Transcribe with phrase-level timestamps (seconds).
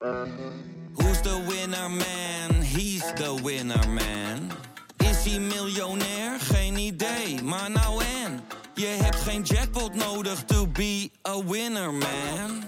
[0.00, 2.62] Who's the winner man?
[2.62, 4.50] He's the winner man.
[4.96, 6.40] Is hij miljonair?
[6.40, 8.40] Geen idee, maar nou en.
[8.74, 12.64] Je hebt geen jackpot nodig to be a winner man.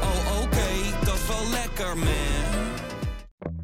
[0.00, 2.68] Oh oké, dat is wel lekker man.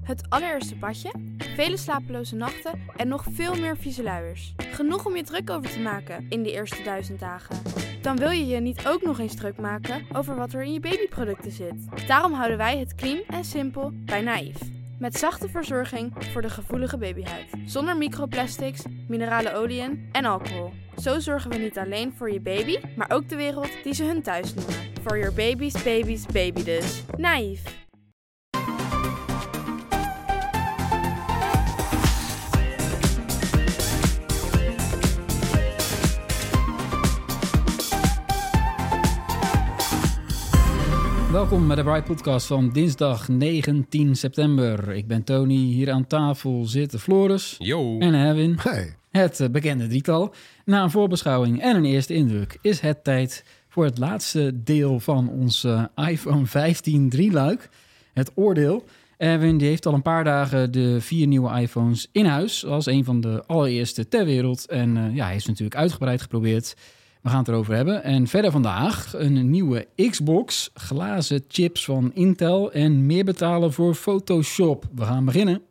[0.02, 4.54] Het allereerste badje, vele slapeloze nachten en nog veel meer vieze luiers.
[4.56, 7.56] Genoeg om je druk over te maken in die eerste duizend dagen.
[8.06, 10.80] Dan wil je je niet ook nog eens druk maken over wat er in je
[10.80, 12.06] babyproducten zit.
[12.06, 14.56] Daarom houden wij het clean en simpel bij Naïef.
[14.98, 17.46] Met zachte verzorging voor de gevoelige babyhuid.
[17.64, 20.72] Zonder microplastics, minerale oliën en alcohol.
[20.96, 24.22] Zo zorgen we niet alleen voor je baby, maar ook de wereld die ze hun
[24.22, 24.74] thuis noemen.
[25.02, 27.02] For your baby's baby's baby dus.
[27.16, 27.85] Naïef.
[41.36, 44.92] Welkom bij de Bright Podcast van dinsdag 19 september.
[44.92, 47.98] Ik ben Tony, hier aan tafel zitten Floris Yo.
[47.98, 48.56] en Erwin.
[48.58, 48.96] Hey.
[49.10, 50.34] Het eh, bekende drietal.
[50.64, 55.28] Na een voorbeschouwing en een eerste indruk is het tijd voor het laatste deel van
[55.28, 57.68] ons eh, iPhone 15 drieluik.
[58.12, 58.84] Het oordeel.
[59.16, 62.66] Erwin die heeft al een paar dagen de vier nieuwe iPhones in huis.
[62.66, 64.66] Als een van de allereerste ter wereld.
[64.66, 66.74] En eh, ja, hij is natuurlijk uitgebreid geprobeerd.
[67.26, 68.02] We gaan het erover hebben.
[68.02, 74.84] En verder vandaag een nieuwe Xbox, glazen chips van Intel en meer betalen voor Photoshop.
[74.94, 75.62] We gaan beginnen.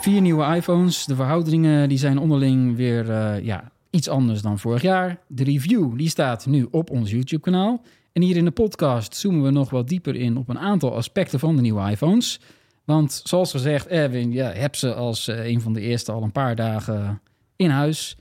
[0.00, 1.04] Vier nieuwe iPhones.
[1.04, 5.18] De verhoudingen die zijn onderling weer eh, ja, iets anders dan vorig jaar.
[5.26, 7.82] De review die staat nu op ons YouTube-kanaal.
[8.12, 11.38] En hier in de podcast zoomen we nog wat dieper in op een aantal aspecten
[11.38, 12.40] van de nieuwe iPhones.
[12.84, 16.32] Want zoals gezegd, Erwin, ja, heb ze als eh, een van de eerste al een
[16.32, 17.20] paar dagen
[17.56, 18.16] in huis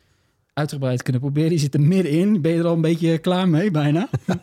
[0.54, 1.50] uitgebreid kunnen proberen.
[1.50, 2.42] Die zit er middenin.
[2.42, 4.10] Ben je er al een beetje klaar mee, bijna?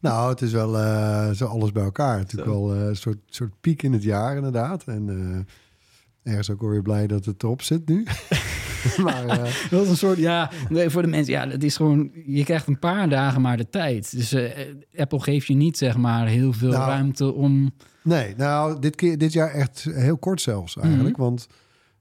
[0.00, 2.18] Nou, het is wel eh, zo alles bij elkaar.
[2.18, 4.84] Natuurlijk wel eh, een soort, soort piek in het jaar, inderdaad.
[4.84, 8.06] En eh, ergens ook alweer blij dat het erop zit nu.
[9.04, 12.10] maar eh, Dat is een soort, ja, nee, voor de mensen, ja, het is gewoon,
[12.26, 14.16] je krijgt een paar dagen maar de tijd.
[14.16, 14.50] Dus eh,
[14.96, 17.70] Apple geeft je niet, zeg maar, heel veel Nou, ruimte om...
[18.02, 21.16] nee, nou, dit, keer, dit jaar echt heel kort zelfs eigenlijk.
[21.16, 21.46] Want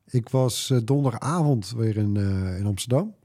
[0.10, 3.16] ik was eh, donderdagavond weer in, eh, in Amsterdam.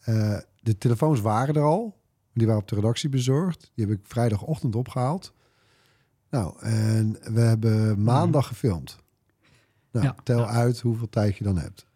[0.00, 1.98] Eh, de telefoons waren er al.
[2.32, 3.70] Die waren op de redactie bezorgd.
[3.74, 5.32] Die heb ik vrijdagochtend opgehaald.
[6.30, 8.96] Nou, en we hebben maandag gefilmd.
[9.92, 10.14] Nou, Ja.
[10.24, 11.86] tel uit hoeveel tijd je dan hebt.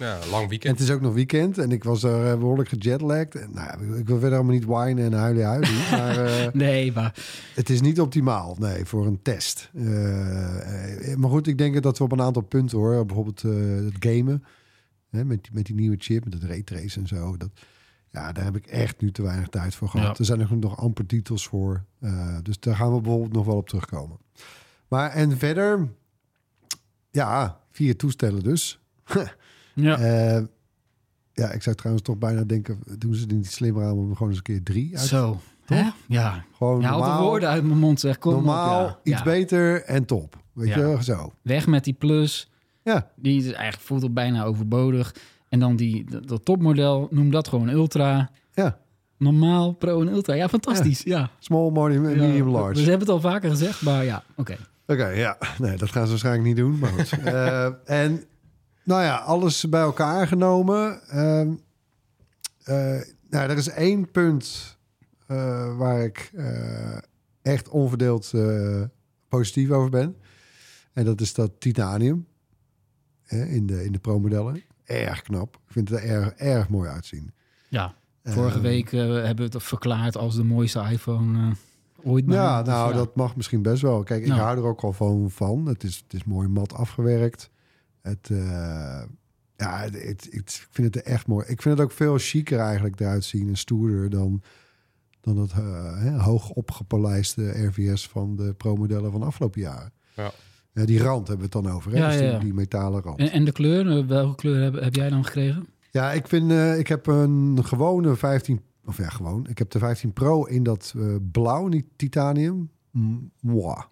[0.00, 0.78] Ja, lang En weekend.
[0.78, 3.34] het is ook nog weekend en ik was er eh, behoorlijk gejetlagd.
[3.34, 5.70] En, nou, ja, ik wil verder allemaal niet whinen en huilen huilen.
[5.90, 7.14] maar eh, Nee, maar
[7.54, 9.70] het is niet optimaal, nee, voor een test.
[9.74, 13.06] Eh, maar goed, ik denk dat we op een aantal punten hoor.
[13.06, 13.50] Bijvoorbeeld eh,
[13.84, 14.44] het gamen.
[15.10, 17.36] Hè, met, die, met die nieuwe chip, met het raytrace en zo.
[17.36, 17.50] Dat,
[18.10, 20.06] ja, daar heb ik echt nu te weinig tijd voor gehad.
[20.06, 20.14] Ja.
[20.18, 21.84] Er zijn er nog amper titels voor.
[22.00, 24.18] Eh, dus daar gaan we bijvoorbeeld nog wel op terugkomen.
[24.88, 25.88] Maar en verder,
[27.10, 28.80] ja, vier toestellen dus.
[29.82, 30.42] ja, Eh,
[31.32, 34.28] ja, ik zou trouwens toch bijna denken, doen ze er niet slimmer aan om gewoon
[34.28, 35.40] eens een keer drie uit zo.
[35.64, 35.88] Hè?
[36.06, 38.18] Ja, Gewoon je haalt de normaal, woorden uit mijn mond, zeg.
[38.18, 38.98] Kom normaal op, ja.
[39.12, 39.24] iets Ja.
[39.24, 40.36] beter en top.
[40.52, 40.86] Weet Ja.
[40.88, 41.32] je, zo.
[41.42, 42.50] Weg met die plus.
[42.82, 45.14] Ja, Die is eigenlijk voelt het bijna overbodig.
[45.48, 48.30] En dan die, dat, dat topmodel, noem dat gewoon ultra.
[48.54, 48.78] ja.
[49.18, 50.34] Normaal, pro en ultra.
[50.34, 51.02] Ja, fantastisch.
[51.02, 51.30] Ja.
[51.38, 52.72] Small, medium, Ja, medium, we- large.
[52.74, 54.56] We hebben het al vaker gezegd, maar ja, oké.
[54.86, 55.38] Oké, ja.
[55.58, 57.12] Nee, dat gaan ze waarschijnlijk niet doen, maar goed.
[57.24, 58.24] Eh, en
[58.84, 61.00] nou ja, alles bij elkaar genomen.
[61.08, 61.52] ehm,
[62.64, 64.76] eh, nou, er is één punt
[65.26, 66.96] eh, waar ik eh,
[67.42, 68.32] echt onverdeeld
[69.28, 70.16] positief over ben.
[70.92, 72.26] En dat is dat titanium
[73.28, 74.62] in de, in de pro-modellen.
[74.84, 75.54] Erg knap.
[75.66, 77.32] Ik vind het er erg, erg mooi uitzien.
[77.68, 81.52] Ja, vorige Eh, week hebben we het verklaard als de mooiste iPhone
[82.02, 82.24] ooit.
[82.28, 84.02] Ja, nou, dat mag misschien best wel.
[84.02, 84.40] Kijk, ik Nou.
[84.40, 85.30] hou er ook al van.
[85.30, 85.66] van.
[85.66, 87.50] Het, is, het is mooi mat afgewerkt.
[88.02, 89.02] Het, eh,
[89.56, 91.46] ja, het, het- ik vind het echt mooi.
[91.48, 94.42] Ik vind het ook veel chiquer eigenlijk eruit zien en stoerder dan,
[95.20, 99.92] dan dat eh, hè, hoog opgepolijste RVS van de pro-modellen van de afgelopen jaren.
[100.16, 100.30] Ja.
[100.72, 101.92] Ja, die rand hebben we het dan over.
[101.92, 101.98] Hè?
[101.98, 102.38] Ja, Dus die, ja.
[102.38, 103.18] die metalen rand.
[103.18, 105.66] En, en de kleur, eh, welke kleur heb, heb jij dan gekregen?
[105.90, 109.46] Ja, ik vind, eh, ik heb een gewone 15, of ja, gewoon.
[109.48, 112.70] Ik heb de 15 Pro in dat eh, blauw, niet titanium.
[112.90, 113.76] Mm, moi.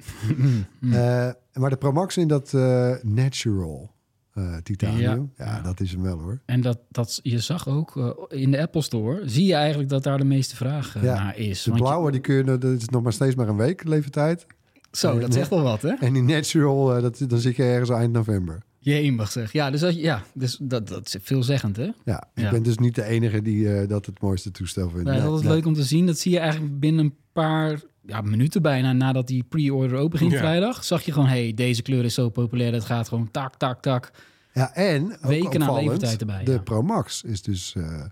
[0.81, 3.95] Eh, maar de Pro Max in dat eh, natural
[4.39, 5.33] eh, titanium.
[5.37, 5.61] Ja, Ja.
[5.63, 6.41] dat is hem wel hoor.
[6.45, 10.03] En dat, dat, je zag ook eh, in de Apple Store, zie je eigenlijk dat
[10.03, 11.63] daar de meeste vraag eh, Ja, naar is.
[11.63, 14.47] De je- blauwe, die kun je, dat is nog maar steeds maar een week leeftijd.
[14.93, 15.89] zo, dat zegt wel wat, hè?
[16.01, 18.63] En die natural, dat, dan zit je ergens eind november.
[18.81, 19.53] Jemig zeg.
[19.53, 21.89] Ja, dus, dat, ja, dus dat, dat is veelzeggend, hè?
[22.05, 22.51] Ja, ik Ja.
[22.51, 25.07] ben dus niet de enige die dat het mooiste toestel vindt.
[25.09, 25.53] Ja, dat Nee, is nee.
[25.53, 26.07] leuk om te zien.
[26.07, 30.33] Dat zie je eigenlijk binnen een paar ja, minuten bijna nadat die pre-order open ging
[30.33, 30.39] Ja.
[30.39, 30.85] vrijdag.
[30.85, 32.73] Zag je gewoon, hey, deze kleur is zo populair.
[32.73, 34.11] Dat gaat gewoon tak, tak, tak.
[34.53, 36.59] Ja, en ook Weken aan opvallend, levertijd erbij, De ja.
[36.59, 38.05] Pro Max is dus eh,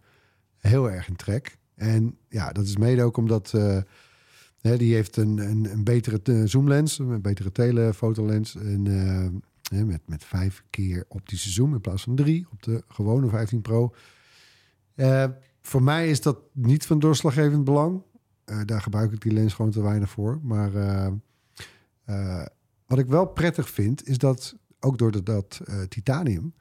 [0.59, 1.59] heel erg in trek.
[1.75, 3.79] En ja, dat is mede ook omdat eh,
[4.61, 8.55] hè, die heeft een, een, een betere te- zoomlens, een betere telefotolens.
[8.57, 12.83] En eh, hè, met, met vijf keer optische zoom in plaats van drie op de
[12.89, 13.95] gewone 15 Pro.
[14.95, 15.25] Eh,
[15.63, 18.03] voor mij is dat niet van doorslaggevend belang.
[18.47, 20.39] Eh, daar gebruik ik die lens gewoon te weinig voor.
[20.43, 21.07] Maar eh,
[22.05, 22.47] eh,
[22.87, 26.55] wat ik wel prettig vind, is dat ook door dat, dat eh, titanium,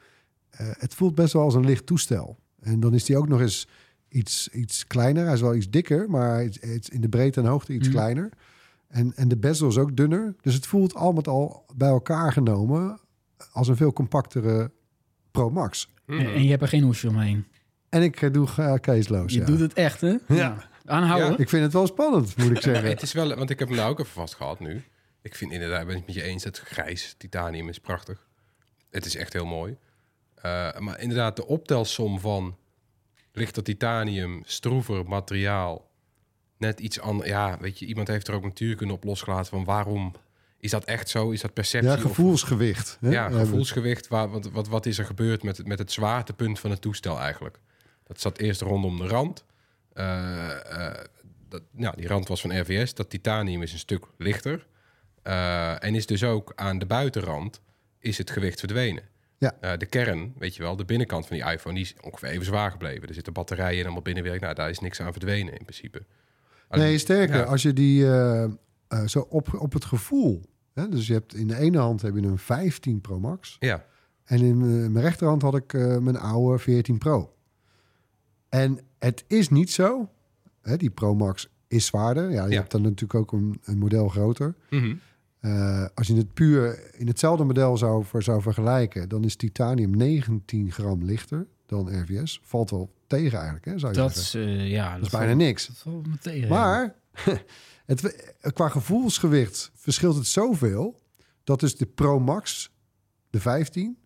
[0.50, 2.38] eh, het voelt best wel als een licht toestel.
[2.62, 3.68] En dan is die ook nog eens
[4.10, 5.24] iets, iets kleiner.
[5.26, 7.96] Hij is wel iets dikker, maar het, het- in de breedte en hoogte iets Mhm.
[7.98, 8.30] kleiner.
[8.88, 10.36] En, en de bezel is ook dunner.
[10.42, 13.00] Dus het voelt al met al bij elkaar genomen
[13.52, 14.72] als een veel compactere
[15.32, 15.94] Pro Max.
[16.06, 17.46] En, en je hebt er geen hoesje omheen.
[17.90, 19.34] En ik doe uh, keesloos.
[19.34, 19.46] Je ja.
[19.46, 20.16] doet het echt, hè?
[20.28, 20.68] Ja.
[20.86, 21.32] Aanhouden.
[21.32, 21.38] Ja.
[21.38, 22.90] Ik vind het wel spannend, moet ik zeggen.
[22.90, 24.84] het is wel, want ik heb hem nou ook even vast gehad nu.
[25.22, 28.28] Ik vind inderdaad, ik ben het met je eens, het grijs titanium is prachtig.
[28.90, 29.78] Het is echt heel mooi.
[30.36, 32.58] Eh, maar inderdaad, de optelsom van
[33.32, 35.90] lichter titanium, stroever materiaal,
[36.58, 37.30] net iets anders.
[37.30, 40.14] Ja, weet je, iemand heeft er ook natuurkunde op losgelaten van waarom
[40.60, 41.30] is dat echt zo?
[41.30, 41.90] Is dat perceptie?
[41.90, 42.98] Ja, of- gevoelsgewicht.
[43.02, 43.10] Hè?
[43.10, 44.08] ja, gevoelsgewicht.
[44.08, 47.20] Waar, wat, wat, wat is er gebeurd met, het- met het zwaartepunt van het toestel
[47.20, 47.60] eigenlijk?
[48.04, 49.46] Dat zat eerst rondom de rand.
[49.96, 51.06] Eh, eh,
[51.50, 52.94] dat, nou, die rand was van RVS.
[52.94, 54.68] Dat titanium is een stuk lichter.
[55.22, 57.62] Eh, en is dus ook aan de buitenrand
[58.00, 59.04] is het gewicht verdwenen.
[59.38, 59.78] Ja.
[59.78, 62.72] De kern, weet je wel, de binnenkant van die iPhone, die is ongeveer even zwaar
[62.72, 63.08] gebleven.
[63.08, 64.42] Er zitten batterijen en allemaal binnenwerk.
[64.42, 66.06] Nou, daar is niks aan verdwenen in principe.
[66.70, 67.44] Nee, sterker, Ja.
[67.44, 68.02] als je die
[69.08, 70.42] zo op, op het gevoel.
[70.74, 70.90] Hè?
[70.90, 73.56] Dus je hebt in de ene hand heb je een 15 Pro Max.
[73.60, 73.86] Ja,
[74.24, 74.58] En in
[74.92, 77.35] mijn rechterhand had ik mijn oude 14 Pro.
[78.60, 80.10] En het is niet zo.
[80.62, 82.32] Hè, die Pro Max is zwaarder.
[82.32, 82.58] Ja, je Ja.
[82.60, 84.56] hebt dan natuurlijk ook een, een model groter.
[84.70, 84.96] Mhm.
[85.40, 90.72] Eh, als je het puur in hetzelfde model zou, zou vergelijken, dan is titanium 19
[90.72, 92.40] gram lichter dan RVS.
[92.44, 94.50] Valt wel tegen eigenlijk, hè, zou je Dat zeggen.
[94.50, 95.68] is, eh, ja, Dat is valt- bijna niks.
[95.68, 96.50] Dat valt me tegen.
[96.50, 96.96] Maar
[97.86, 101.02] het, qua gevoelsgewicht verschilt het zoveel
[101.44, 102.72] dat dus de Pro Max,
[103.30, 103.98] de 15,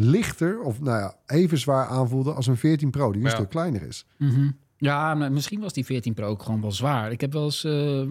[0.00, 3.34] lichter of nou ja, even zwaar aanvoelde als een 14 Pro, die een Ja.
[3.34, 4.06] stuk kleiner is.
[4.18, 4.50] Mhm.
[4.76, 7.12] Ja, maar misschien was die 14 Pro ook gewoon wel zwaar.
[7.12, 7.64] Ik heb wel eens...
[7.64, 8.02] eh,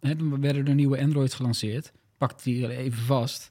[0.00, 1.92] hè, toen werden er nieuwe Androids gelanceerd.
[2.18, 3.50] Pakte die even vast.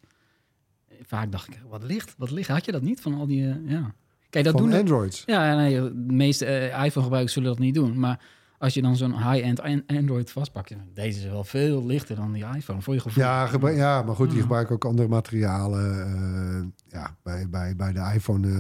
[1.02, 2.48] Vaak dacht ik, wat licht, wat licht.
[2.50, 3.48] Had je dat niet van al die...
[3.50, 3.94] eh, ja.
[4.30, 4.80] Kijk, dat van doen...
[4.80, 5.24] Androids.
[5.26, 8.00] Ja, nee, de meeste eh, iPhone-gebruikers zullen dat niet doen.
[8.00, 8.20] Maar
[8.64, 10.74] als je dan zo'n high-end an- Android vastpakt...
[10.94, 13.24] Deze is wel veel lichter dan die iPhone, voor je gevoel.
[13.24, 14.42] Ja, ja, maar goed, die Ja.
[14.42, 16.06] gebruiken ook andere materialen.
[16.06, 16.64] eh,
[17.00, 18.48] ja, bij, bij, bij de iPhone.
[18.48, 18.56] eh,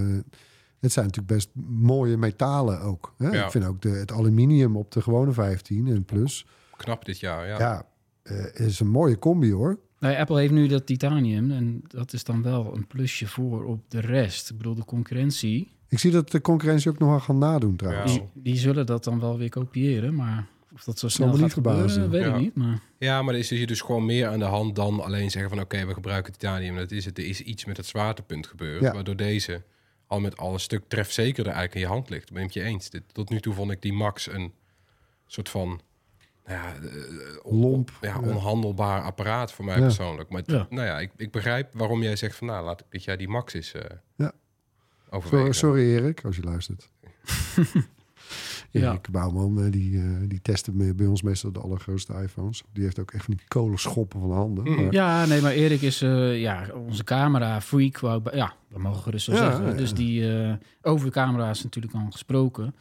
[0.79, 3.13] het zijn natuurlijk best mooie metalen ook.
[3.17, 3.29] Hè?
[3.29, 3.45] Ja.
[3.45, 6.45] Ik vind ook de, het aluminium op de gewone 15 en plus.
[6.77, 7.59] knap dit jaar, ja.
[7.59, 7.85] Ja,
[8.23, 9.79] eh, is een mooie combi hoor.
[9.99, 13.79] Nou, Apple heeft nu dat titanium en dat is dan wel een plusje voor op
[13.87, 14.49] de rest.
[14.49, 18.13] Ik bedoel, de concurrentie, Ik zie dat de concurrentie ook nog wel gaan nadoen trouwens.
[18.13, 18.19] Ja.
[18.33, 20.15] die, die zullen dat dan wel weer kopiëren.
[20.15, 22.33] Maar of dat zo snel me gaat gebeuren, weet Ja.
[22.33, 22.55] ik niet.
[22.55, 25.49] Maar Ja, maar er is hier dus gewoon meer aan de hand dan alleen zeggen
[25.51, 26.75] van oké, we gebruiken titanium.
[26.75, 27.17] Dat is het.
[27.17, 28.93] Er is iets met het zwaartepunt gebeurd, Ja.
[28.93, 29.63] waardoor deze
[30.07, 32.31] al met al een stuk trefzekerder eigenlijk in je hand ligt.
[32.31, 32.89] Ben ik het je eens?
[32.89, 34.53] Dit, tot nu toe vond ik die Max een
[35.27, 35.81] soort van
[36.45, 36.89] nou ja, eh,
[37.43, 37.91] on- Lomp.
[38.01, 38.19] ja, Ja.
[38.29, 39.81] onhandelbaar apparaat voor mij Ja.
[39.81, 40.29] persoonlijk.
[40.29, 43.27] Maar nou ja, ik, ik begrijp waarom jij zegt van nou, laat weet jij die
[43.27, 43.81] Max is eh
[44.17, 44.31] Ja.
[45.13, 45.55] Overwegen.
[45.55, 46.89] Sorry, sorry Erik, als je luistert.
[48.71, 48.89] Ja.
[48.89, 52.63] Erik Bouwman, eh, die, eh, die testen me- bij ons meestal de allergrootste iPhones.
[52.73, 54.63] Die heeft ook echt van die kolenschoppen van de handen.
[54.63, 54.75] Mm.
[54.75, 57.99] Maar- ja, nee, maar Erik is eh, ja, onze camera-freak.
[57.99, 59.65] wou ik bij- Ja, dat mogen we gerust zo Ja, zeggen.
[59.65, 59.73] ja.
[59.73, 62.75] Dus die eh, over de camera's natuurlijk al gesproken.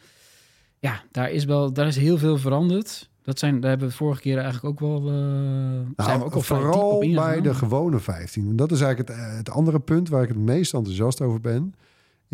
[0.79, 3.09] Ja, daar is wel daar is heel veel veranderd.
[3.23, 4.97] Dat zijn, daar hebben we vorige keer eigenlijk ook wel...
[5.07, 8.47] eh zijn we Nou, ook al vooral op bij de gewone 15.
[8.49, 11.73] En dat is eigenlijk het, het andere punt waar ik het meest enthousiast over ben.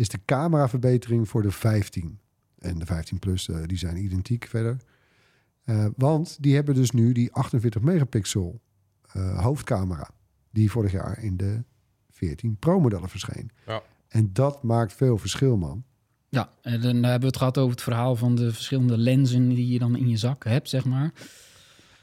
[0.00, 2.18] Is de cameraverbetering voor de 15.
[2.58, 4.76] En de 15 plus, eh, die zijn identiek verder.
[5.64, 8.60] Eh, want die hebben dus nu die 48 megapixel
[9.12, 10.10] eh, hoofdcamera.
[10.50, 11.64] Die vorig jaar in de
[12.10, 13.50] 14 Pro modellen verscheen.
[13.66, 13.82] Ja.
[14.08, 15.84] En dat maakt veel verschil, man.
[16.28, 19.72] Ja, en dan hebben we het gehad over het verhaal van de verschillende lenzen die
[19.72, 21.12] je dan in je zak hebt, zeg maar.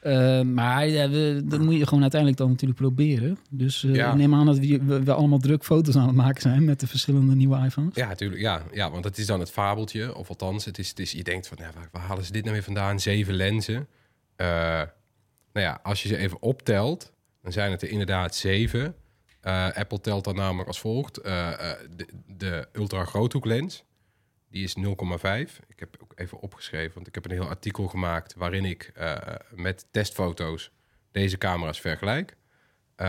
[0.02, 3.38] Eh, maar ja, we, dat moet je gewoon uiteindelijk dan natuurlijk proberen.
[3.50, 4.10] Dus eh, Ja.
[4.10, 6.80] ik neem aan dat we, we, we allemaal druk foto's aan het maken zijn met
[6.80, 7.96] de verschillende nieuwe iPhones.
[7.96, 8.42] Ja, natuurlijk.
[8.42, 10.16] Ja, ja, want het is dan het fabeltje.
[10.16, 12.42] Of althans, het is, het is, je denkt van, ja, waar, waar halen ze dit
[12.42, 13.00] nou weer vandaan?
[13.00, 13.88] Zeven lenzen.
[14.36, 14.48] Eh,
[15.54, 17.12] nou ja, als je ze even optelt,
[17.42, 18.96] dan zijn het er inderdaad zeven.
[19.74, 21.16] Apple telt dan namelijk als volgt.
[21.16, 21.78] De,
[22.38, 23.84] de ultra groothoeklens,
[24.50, 24.84] die is 0,5.
[25.68, 28.36] Ik heb ook even opgeschreven, want ik heb een heel artikel gemaakt...
[28.36, 29.16] waarin ik eh,
[29.56, 30.72] met testfoto's
[31.12, 32.36] deze camera's vergelijk.
[32.96, 33.08] Eh,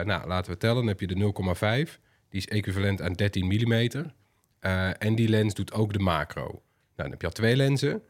[0.00, 0.76] nou, laten we tellen.
[0.76, 1.98] Dan heb je de 0,5.
[2.28, 4.12] Die is equivalent aan 13 mm.
[4.60, 6.44] Eh, en die lens doet ook de macro.
[6.44, 6.62] Nou,
[6.94, 8.02] dan heb je al twee lenzen.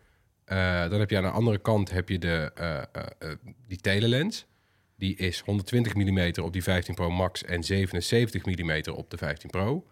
[0.44, 2.52] Dan heb je aan de andere kant heb je de,
[3.66, 4.46] die telelens.
[4.96, 9.50] Die is 120 mm op die 15 Pro Max en 77 mm op de 15
[9.50, 9.86] Pro.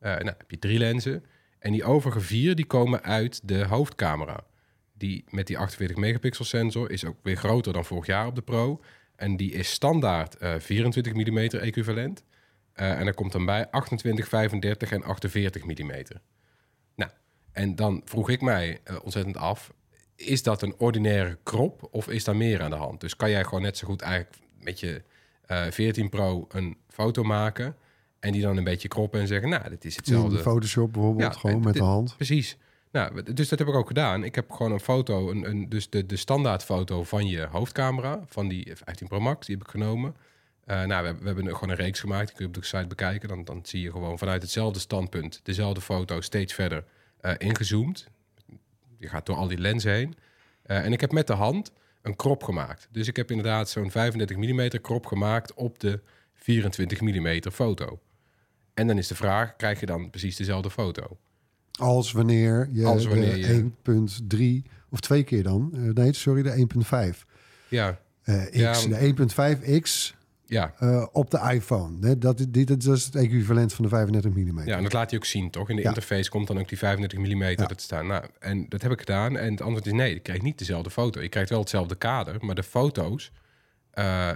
[0.00, 1.24] Nou, heb je drie lenzen.
[1.62, 4.44] En die overige vier die komen uit de hoofdcamera.
[4.92, 8.42] Die met die 48 megapixel sensor is ook weer groter dan vorig jaar op de
[8.42, 8.80] Pro.
[9.16, 12.24] En die is standaard eh, 24 mm equivalent.
[12.72, 15.92] Eh, en er komt dan bij 28, 35 en 48 mm.
[16.94, 17.10] Nou,
[17.52, 19.72] en dan vroeg ik mij eh, ontzettend af...
[20.16, 23.00] is dat een ordinaire crop of is daar meer aan de hand?
[23.00, 25.02] Dus kan jij gewoon net zo goed eigenlijk met je
[25.46, 27.76] eh 14 Pro een foto maken...
[28.22, 29.48] en die dan een beetje kroppen en zeggen...
[29.48, 30.36] nou, dit is hetzelfde.
[30.36, 32.14] In Photoshop bijvoorbeeld, Ja, gewoon met dit- de hand.
[32.16, 32.56] Precies.
[32.92, 34.24] Nou, dus dat heb ik ook gedaan.
[34.24, 38.48] Ik heb gewoon een foto, een, een, dus de, de standaardfoto van je hoofdcamera, van
[38.48, 40.14] die 15 Pro Max, die heb ik genomen.
[40.64, 42.68] Eh, nou, we, hebben- we hebben gewoon een reeks gemaakt, die kun je op de
[42.68, 43.28] site bekijken.
[43.28, 46.84] Dan, dan zie je gewoon vanuit hetzelfde standpunt, dezelfde foto, steeds verder
[47.20, 48.08] eh, ingezoomd.
[48.98, 50.14] Je gaat door al die lenzen heen.
[50.62, 52.88] Eh, en ik heb met de hand een crop gemaakt.
[52.90, 56.00] Dus ik heb inderdaad zo'n 35 mm crop gemaakt op de
[56.34, 58.00] 24 mm foto.
[58.74, 61.16] En dan is de vraag, krijg je dan precies dezelfde foto?
[61.78, 63.70] Als wanneer je, Als wanneer je- de
[64.64, 65.70] 1.3 of twee keer dan.
[65.74, 67.26] eh, nee, sorry, de 1.5.
[67.68, 70.14] Ja, eh, X, Ja, de 1.5X
[70.46, 72.06] ja, eh, op de iPhone.
[72.06, 74.62] Hè, dat, dit, dat is het equivalent van de 35 mm.
[74.64, 75.68] Ja, en dat laat hij ook zien, toch?
[75.70, 75.88] In de Ja.
[75.88, 78.06] interface komt dan ook die 35 mm te staan.
[78.06, 79.36] Nou, en dat heb ik gedaan.
[79.36, 81.20] En het antwoord is nee, je krijgt niet dezelfde foto.
[81.22, 83.32] Je krijgt wel hetzelfde kader, maar de foto's...
[83.90, 84.30] eh,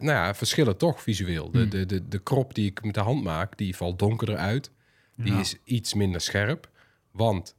[0.00, 1.50] nou ja, verschillen toch visueel.
[1.50, 4.70] De, de, de, de krop die ik met de hand maak, die valt donkerder uit.
[5.16, 6.70] Die is iets minder scherp.
[7.10, 7.54] Want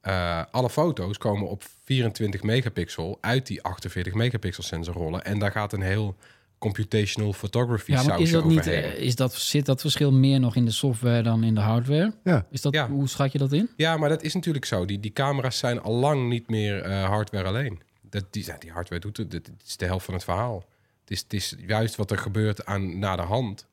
[0.00, 5.24] eh, alle foto's komen op 24 megapixel uit die 48 megapixel sensor rollen.
[5.24, 6.16] En daar gaat een heel
[6.58, 8.82] computational photography Ja, maar is dat niet, overheen.
[8.82, 12.14] eh, is dat, zit dat verschil meer nog in de software dan in de hardware?
[12.24, 12.46] Ja.
[12.50, 12.88] Is dat, Ja.
[12.88, 13.68] Hoe schat je dat in?
[13.76, 14.84] Ja, maar dat is natuurlijk zo.
[14.84, 17.80] Die, die camera's zijn al lang niet meer eh, hardware alleen.
[18.02, 19.32] Dat, die, die hardware doet het.
[19.32, 20.64] Het is de helft van het verhaal.
[21.08, 23.66] Het is, juist wat er gebeurt aan na de hand.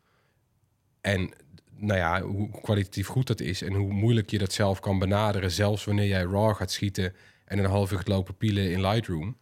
[1.01, 1.31] En
[1.77, 5.51] nou ja, hoe kwalitatief goed dat is en hoe moeilijk je dat zelf kan benaderen,
[5.51, 7.13] zelfs wanneer jij RAW gaat schieten
[7.45, 9.37] en een half uur gaat lopen pielen in Lightroom.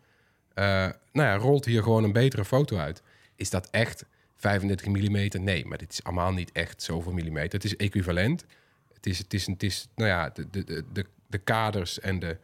[0.53, 0.65] Eh,
[1.11, 3.01] nou ja, rolt hier gewoon een betere foto uit.
[3.35, 5.43] Is dat echt 35 mm?
[5.43, 7.53] Nee, maar dit is allemaal niet echt zoveel millimeter.
[7.53, 8.45] Het is equivalent.
[8.93, 12.37] Het is, het is, het is nou ja, de, de, de, de kaders en de,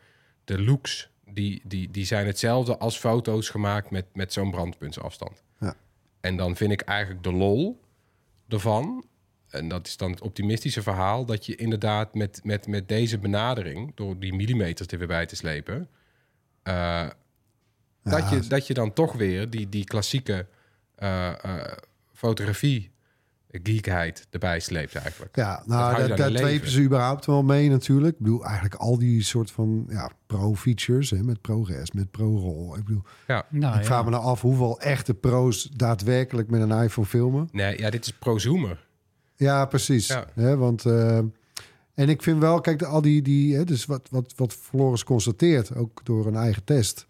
[0.44, 5.44] de looks, die, die, die zijn hetzelfde als foto's gemaakt met, met zo'n brandpuntsafstand.
[5.60, 5.76] Ja.
[6.22, 7.80] En dan vind ik eigenlijk de lol
[8.48, 9.06] ervan,
[9.50, 13.92] en dat is dan het optimistische verhaal, dat je inderdaad met, met, met deze benadering,
[13.96, 15.90] door die millimeters er weer bij te slepen,
[16.64, 17.08] eh,
[18.04, 20.48] dat, je, dat je dan toch weer die, die klassieke
[20.96, 21.78] eh, eh,
[22.14, 22.92] fotografie
[23.52, 25.36] geekheid erbij sleept eigenlijk.
[25.36, 28.14] Ja, nou, daar, daar dwepen ze überhaupt wel mee natuurlijk.
[28.14, 32.78] Ik bedoel, eigenlijk al die soort van ja, pro-features, hè, met ProRes, met ProRoll.
[32.78, 33.46] Ik bedoel, Ja.
[33.50, 37.50] Nou, ik vraag me nou af hoeveel echte pro's daadwerkelijk met een iPhone filmen.
[37.52, 38.88] Nee, ja, dit is pro-zoomer.
[39.36, 40.08] Ja, precies.
[40.08, 40.26] Ja.
[40.34, 41.18] Hè, want, eh,
[41.94, 45.04] en ik vind wel, kijk, de, al die, die hè, dus wat, wat, wat Floris
[45.04, 47.06] constateert, ook door een eigen test,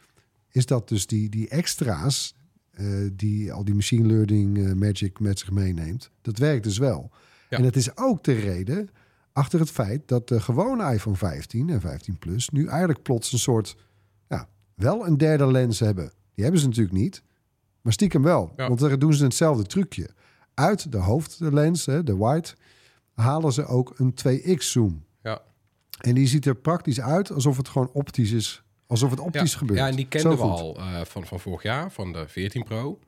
[0.52, 2.36] is dat dus die, die extra's,
[2.80, 7.12] eh, die al die machine learning eh, magic met zich meeneemt, dat werkt dus wel.
[7.50, 7.58] Ja.
[7.58, 8.90] En het is ook de reden
[9.32, 13.40] achter het feit dat de gewone iPhone 15 en 15 Plus nu eigenlijk plots een
[13.40, 13.78] soort,
[14.28, 16.12] ja, wel een derde lens hebben.
[16.34, 17.24] Die hebben ze natuurlijk niet,
[17.82, 18.54] maar stiekem wel.
[18.56, 18.68] Ja.
[18.68, 20.10] Want daar doen ze hetzelfde trucje.
[20.54, 22.48] Uit de hoofdlens, hè, de wide,
[23.14, 25.04] halen ze ook een 2x zoom.
[25.24, 25.42] Ja.
[26.02, 28.64] En die ziet er praktisch uit alsof het gewoon optisch is.
[28.90, 29.58] Alsof het optisch ja.
[29.58, 29.80] gebeurt.
[29.80, 33.00] Ja, en die kenden we al eh, van, van vorig jaar, van de 14 Pro.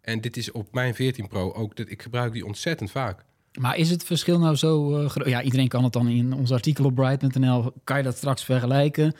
[0.00, 3.24] En dit is op mijn 14 Pro ook, dat ik gebruik die ontzettend vaak.
[3.60, 5.28] Maar is het verschil nou zo eh, groot?
[5.28, 9.14] Ja, iedereen kan het dan in ons artikel op bright.nl, kan je dat straks vergelijken.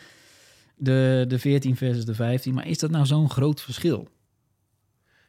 [0.76, 2.54] De, de 14 versus de 15.
[2.54, 4.08] Maar is dat nou zo'n groot verschil?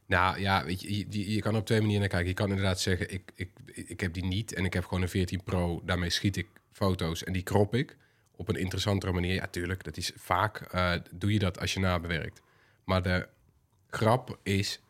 [0.06, 2.30] Nou ja, weet je, je, je kan op twee manieren naar kijken.
[2.30, 5.10] Je kan inderdaad zeggen, ik, ik, ik heb die niet en ik heb gewoon een
[5.10, 5.82] 14 Pro.
[5.86, 7.98] Daarmee schiet ik foto's en die crop ik
[8.42, 9.34] op een interessantere manier.
[9.34, 12.42] Ja, tuurlijk, dat is vaak eh, doe je dat als je nabewerkt.
[12.84, 13.28] Maar de
[13.90, 14.82] grap is,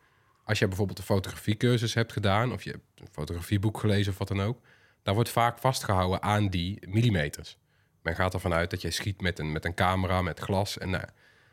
[0.44, 2.52] als je bijvoorbeeld een fotografiecursus hebt gedaan...
[2.52, 4.60] of je hebt een fotografieboek gelezen of wat dan ook...
[5.02, 7.56] daar wordt vaak vastgehouden aan die millimeters.
[8.02, 10.78] Men gaat ervan uit dat jij schiet met een, met een camera, met glas.
[10.78, 11.04] En nou,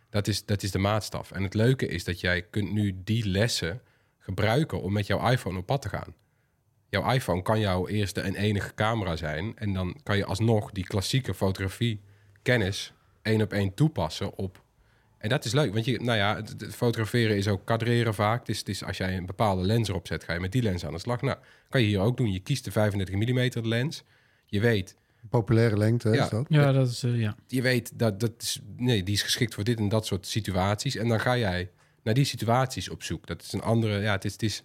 [0.09, 1.31] dat, is, dat is de maatstaf.
[1.31, 3.81] En het leuke is dat jij kunt nu die lessen
[4.17, 4.81] gebruiken...
[4.81, 6.13] om met jouw iPhone op pad te gaan.
[6.89, 9.57] Jouw iPhone kan jouw eerste en enige camera zijn.
[9.57, 12.01] En dan kan je alsnog die klassieke fotografie
[12.41, 14.63] kennis één op één toepassen op.
[15.17, 18.39] En dat is leuk, want je, nou ja, het, het fotograferen is ook kadreren vaak.
[18.39, 20.61] Het is, het is als jij een bepaalde lens erop zet, ga je met die
[20.61, 21.21] lens aan de slag.
[21.21, 21.37] Nou,
[21.69, 22.31] kan je hier ook doen.
[22.31, 24.03] Je kiest de 35 mm lens.
[24.45, 24.95] Je weet,
[25.29, 26.23] Populaire lengte, hè, Ja.
[26.23, 26.45] is dat?
[26.49, 27.35] Ja, dat is, eh, ja.
[27.47, 30.95] je weet dat, dat is, nee, die is geschikt voor dit en dat soort situaties.
[30.95, 31.69] En dan ga jij
[32.03, 33.27] naar die situaties op zoek.
[33.27, 34.63] Dat is een andere, ja, het is, het is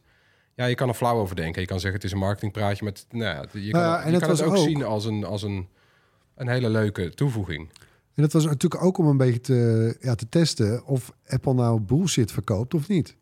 [0.55, 1.61] ja, je kan er flauw over denken.
[1.61, 4.01] Je kan zeggen het is een marketingpraatje, maar het, nou ja, je kan, ja, het,
[4.01, 5.69] en je het kan het was ook, ook- zien als een, als een,
[6.35, 7.69] een hele leuke toevoeging.
[8.15, 11.81] En dat was natuurlijk ook om een beetje te, ja, te testen of Apple nou
[11.81, 13.17] bullshit verkoopt of niet.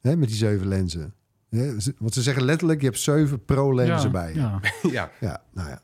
[0.00, 1.14] Hè, met die zeven lenzen.
[1.48, 4.40] Hè, ze- want ze zeggen letterlijk, je hebt zeven pro-lenzen ja, bij je.
[4.40, 4.60] Ja.
[4.90, 5.82] ja, Ja, nou ja.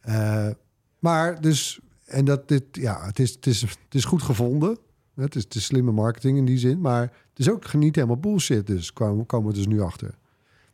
[0.00, 0.54] Eh,
[0.98, 4.78] maar dus, en dat dit, ja, het is, het is, het is goed gevonden.
[5.20, 6.80] Het is, is slimme marketing in die zin.
[6.80, 10.14] Maar het is ook niet helemaal bullshit, dus komen, komen we dus nu achter.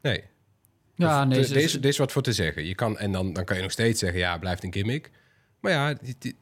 [0.03, 0.25] nee.
[0.97, 2.65] Ja, Of- nee, er- is, wat voor te zeggen.
[2.65, 5.11] Je kan, en dan, dan kan je nog steeds zeggen, ja, blijft een gimmick.
[5.61, 6.37] Maar ja, die- die-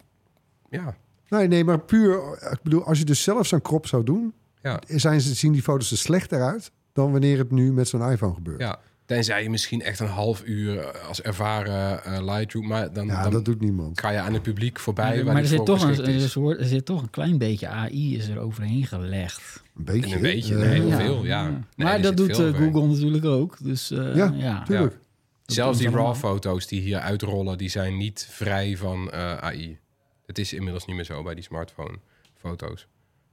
[0.71, 0.97] ja,
[1.29, 4.81] Nee, nee, maar puur, ik bedoel, als je dus zelf zo'n krop zou doen, ja,
[4.87, 8.35] zijn ze, zien die foto's er slechter uit dan wanneer het nu met zo'n iPhone
[8.35, 8.61] gebeurt.
[8.61, 8.81] ja.
[9.15, 12.67] Tenzij je misschien echt een half uur eh, als ervaren eh, Lightroom...
[12.67, 14.01] maar dan, Ja, dan dat doet niemand.
[14.01, 16.85] ga je aan het publiek voorbij maar, er, zit toch een, er, soort- er zit
[16.85, 19.63] toch een klein beetje AI is er overheen gelegd.
[19.77, 20.07] Een beetje.
[20.11, 20.97] En een beetje, eh, nee, heel Ja.
[20.97, 21.49] veel, ja.
[21.51, 22.37] Nee, maar dat doet.
[22.37, 23.57] Google natuurlijk ook.
[23.63, 24.99] Dus eh, Ja, ja, tuurlijk.
[25.47, 29.79] Zelfs die RAW-foto's die hier uitrollen, die zijn niet vrij van eh, AI.
[30.27, 32.87] Het is inmiddels niet meer zo bij die smartphone-foto's.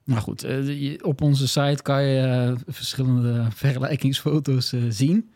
[0.06, 5.30] Nou goed, eh, je- op onze site kan je verschillende vergelijkingsfoto's eh, zien.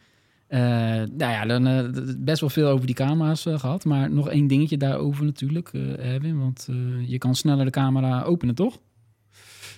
[0.53, 3.85] Eh, nou ja, dan eh, best wel veel over die camera's eh, gehad.
[3.85, 6.39] Maar nog één dingetje daarover natuurlijk, Erwin.
[6.39, 6.67] Want
[7.05, 8.79] je kan sneller de camera openen, toch?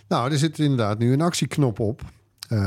[0.07, 2.01] Nou, er zit inderdaad nu een actieknop op.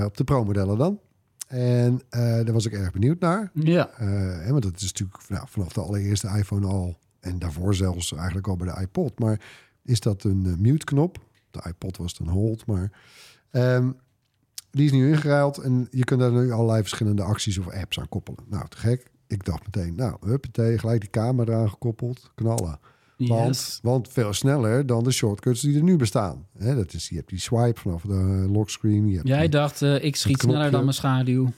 [0.04, 1.00] op de Pro-modellen dan.
[1.48, 3.50] En daar was ik erg benieuwd naar.
[3.54, 3.90] Ja.
[3.94, 6.98] Hè, want dat is natuurlijk nou, vanaf de allereerste iPhone al.
[7.20, 9.18] En daarvoor zelfs eigenlijk al bij de iPod.
[9.18, 9.40] Maar
[9.84, 11.18] is dat een mute-knop?
[11.50, 12.90] De iPod was dan hold, maar...
[13.50, 13.90] ehm,
[14.78, 18.08] die is nu ingeruild en je kunt daar nu allerlei verschillende acties of apps aan
[18.08, 18.45] koppelen.
[18.49, 19.10] Nou, te gek.
[19.26, 22.78] Ik dacht meteen, nou, huppatee, gelijk die camera eraan gekoppeld, knallen.
[23.17, 23.78] Want, Yes.
[23.82, 26.47] want veel sneller dan de shortcuts die er nu bestaan.
[26.58, 29.08] Hè, dat is, je hebt die swipe vanaf de lockscreen.
[29.08, 31.52] Je hebt Jij die- dacht, eh, ik schiet sneller dan mijn schaduw.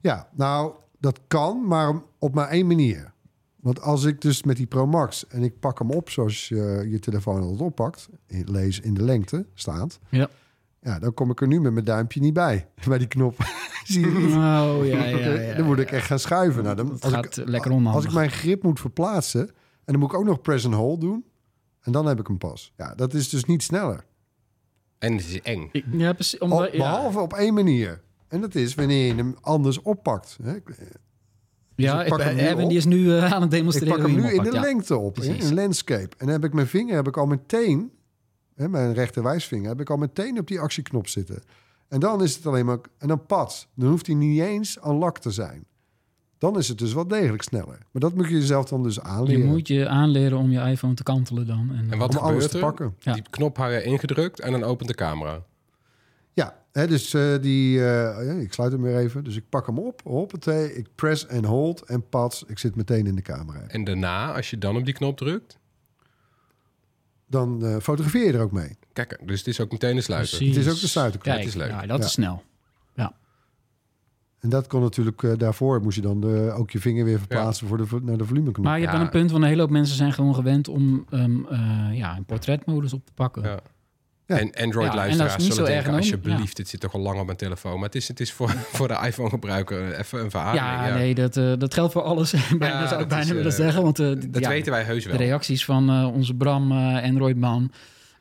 [0.00, 3.12] Ja, nou, dat kan, maar op maar één manier.
[3.60, 6.86] Want als ik dus met die Pro Max en ik pak hem op zoals je
[6.90, 10.28] je telefoon altijd oppakt, in- lees in de lengte staat, Ja.
[10.88, 13.34] Ja, dan kom ik er nu met mijn duimpje niet bij, bij die knop.
[13.84, 14.34] Zie je niet?
[14.34, 15.54] Oh, ja, ja, ja.
[15.54, 16.62] dan moet ik echt gaan schuiven.
[16.64, 17.94] Nou, dan, als, gaat ik, lekker onhandig.
[17.94, 19.50] als ik mijn grip moet verplaatsen en
[19.84, 21.24] dan moet ik ook nog press and hold doen,
[21.80, 22.72] en dan heb ik hem pas.
[22.76, 24.04] Ja, dat is dus niet sneller.
[24.98, 25.68] En het is eng.
[25.72, 26.38] Ik- Ja, precies.
[26.40, 26.70] Ja.
[26.70, 28.00] behalve op één manier.
[28.28, 30.38] En dat is wanneer je hem anders oppakt.
[30.42, 30.52] Hè?
[31.74, 32.68] Ja, Dus ik pak hem nu Erwin op.
[32.68, 33.96] die is nu eh, aan het Ik demonstreren.
[33.96, 34.60] pak hem nu in oppakt, de ja.
[34.62, 35.48] lengte op, Precies.
[35.48, 36.02] in landscape.
[36.16, 37.92] En dan heb ik mijn vinger heb ik al meteen,
[38.58, 41.42] hè, mijn rechterwijsvinger, heb ik al meteen op die actieknop zitten.
[41.88, 43.66] En dan is het alleen maar, en dan pad.
[43.74, 45.64] Dan hoeft hij niet eens aan lak te zijn.
[46.38, 47.78] Dan is het dus wel degelijk sneller.
[47.90, 49.46] Maar dat moet je jezelf dan dus Je aanleren.
[49.46, 51.70] moet je aanleren om je iPhone te kantelen dan.
[51.72, 52.94] En, En wat om alles te pakken.
[52.98, 53.12] Ja.
[53.12, 55.42] Die knop hou je ingedrukt en dan opent de camera.
[56.32, 59.24] Ja, hè, dus eh, die, eh, ja, ik sluit hem weer even.
[59.24, 62.44] Dus ik pak hem op, hoppatee, ik press en hold en pad.
[62.46, 63.60] Ik zit meteen in de camera.
[63.66, 65.58] En daarna, als je dan op die knop drukt...
[67.28, 68.76] Dan eh, fotografeer je er ook mee.
[68.92, 70.36] Kijk, dus het is ook meteen een sluiter.
[70.36, 70.56] Precies.
[70.56, 71.34] Het is ook de sluiterknop.
[71.34, 71.70] Kijk, Het is leuk.
[71.70, 72.04] Ja, dat Ja.
[72.04, 72.42] is snel.
[74.38, 77.66] En dat kon natuurlijk eh, daarvoor moest je dan de, ook je vinger weer verplaatsen
[77.66, 78.64] voor de, naar de volumeknop.
[78.64, 78.98] Maar je hebt Ja.
[78.98, 82.16] wel een punt, want een hele hoop mensen zijn gewoon gewend om um, uh, ja,
[82.16, 83.60] een portretmodus op te pakken.
[84.28, 84.34] Ja.
[84.36, 84.40] Ja.
[84.40, 85.94] En Ja, en Android-luisteraars zullen denken...
[85.94, 87.74] alsjeblieft, dit zit toch al lang op mijn telefoon.
[87.74, 90.54] Maar het is, het is voor, voor de iPhone-gebruiker even een verhaal.
[90.54, 92.30] Ja, nee, dat, uh, dat geldt voor alles.
[92.58, 93.82] bijna zou dat ik bijna is, willen uh, zeggen.
[93.82, 95.16] Want, uh, Dat ja, weten wij heus wel.
[95.16, 97.72] De reacties van uh, onze Bram, uh, Android-man,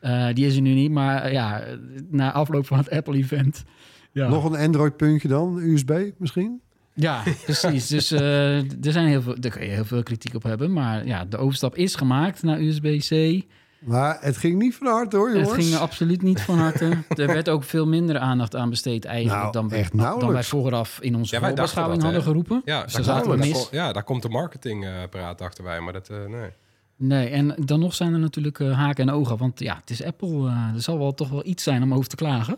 [0.02, 0.92] uh, die is er nu niet.
[0.92, 1.64] Maar ja,
[2.10, 3.64] na afloop van het Apple-event...
[4.12, 4.28] Ja.
[4.28, 6.62] Nog een Android-puntje dan, USB misschien?
[6.94, 7.88] Ja, precies.
[7.96, 10.74] dus uh, er, zijn heel veel, daar kun je heel veel kritiek op hebben.
[10.74, 13.44] Maar ja, de overstap is gemaakt naar USB-C.
[13.80, 15.52] Maar het ging niet van harte hoor, jongens.
[15.52, 17.04] Het ging absoluut niet van harte.
[17.10, 19.42] er werd ook veel minder aandacht aan besteed eigenlijk...
[19.42, 20.48] Nou, dan, wij, echt dan wij nauwelijks.
[20.48, 22.62] vooraf in onze Ja, wij voorbeschouwing hadden geroepen.
[22.66, 23.68] Ja, dus daar, zaten we mis.
[23.72, 25.80] ja, daar komt de marketingpraat achter wij.
[25.80, 26.50] Maar dat, uh, nee.
[26.96, 29.38] Nee, en dan nog zijn er natuurlijk uh, haken en ogen.
[29.38, 30.30] Want ja, het is Apple.
[30.30, 32.58] Uh, er zal wel toch wel iets zijn om over te klagen.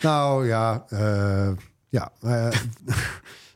[0.00, 1.50] Nou ja, uh,
[1.88, 2.12] ja.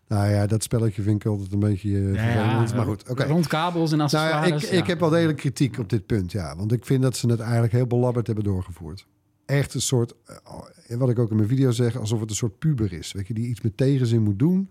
[0.08, 2.70] nou ja, dat spelletje vind ik altijd een beetje uh, ja, vervelend.
[2.70, 3.10] ja, maar goed, oké.
[3.10, 3.26] Okay.
[3.26, 4.62] Rond kabels en Nou accessoires.
[4.62, 6.56] ja, ik, ik heb wel degelijk kritiek op dit punt, ja.
[6.56, 9.06] Want ik vind dat ze het eigenlijk heel belabberd hebben doorgevoerd.
[9.46, 10.14] Echt een soort,
[10.90, 13.12] uh, wat ik ook in mijn video zeg, alsof het een soort puber is.
[13.12, 14.70] Weet je, die iets met tegenzin moet doen.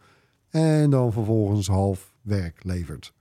[0.50, 3.14] en dan vervolgens half werk levert.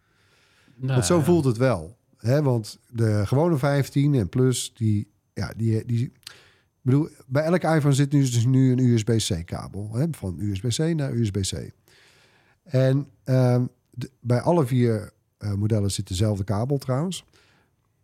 [0.77, 1.97] Nou, Want zo voelt het wel.
[2.19, 2.43] Hè?
[2.43, 6.13] Want de gewone 15 en plus, die, ja, die, die, ik
[6.81, 9.91] bedoel, bij elk iPhone zit nu dus nu een USB-C kabel.
[9.93, 10.07] Hè?
[10.11, 11.73] Van USB-C naar USB-C.
[12.65, 17.25] En ehm, de- bij alle vier eh, modellen zit dezelfde kabel trouwens.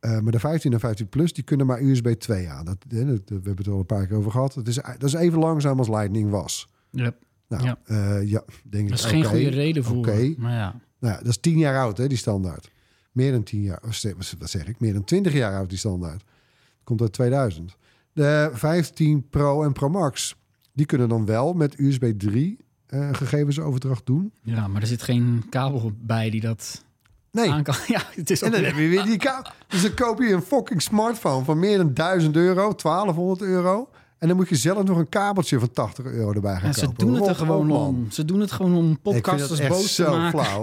[0.00, 2.64] Eh, maar de 15 en 15 Plus, die kunnen maar USB 2 aan.
[2.64, 2.90] Dat, dat-
[3.28, 4.54] we hebben het al een paar keer over gehad.
[4.54, 6.68] Dat is, dat is even langzaam als Lightning was.
[6.90, 7.12] Ja,
[7.48, 7.78] Nou, Ja.
[7.86, 8.90] ja, ja denk ik.
[8.90, 9.96] dat is geen goede reden voor.
[9.96, 10.34] oké.
[10.36, 10.80] Maar ja.
[10.98, 12.70] Nou, dat is 10 jaar oud, hè, die standaard.
[13.12, 13.80] Meer dan 10 jaar,
[14.38, 14.80] wat zeg ik?
[14.80, 16.24] Meer dan 20 jaar oud, die standaard.
[16.84, 17.76] Komt uit 2000.
[18.12, 20.36] De 15 Pro en Pro Max,
[20.72, 22.58] die kunnen dan wel met USB 3
[22.90, 24.32] eh, gegevensoverdracht doen.
[24.42, 26.84] ja, maar er zit geen kabel bij die dat
[27.32, 27.50] Nee.
[27.50, 27.74] aan kan.
[27.86, 29.52] Ja, het is En dan weer- heb je weer die kabel.
[29.68, 33.88] Dus dan koop je een fucking smartphone van meer dan 1000 euro, 1200 euro.
[34.18, 36.86] En dan moet je zelf nog een kabeltje van 80 euro erbij gaan Ja, ze
[36.86, 37.06] kopen.
[37.06, 37.86] doen het er gewoon man.
[37.86, 38.10] om.
[38.10, 40.38] Ze doen het gewoon om Ik vind het podcasters echt boos te zo maken.
[40.44, 40.62] flauw.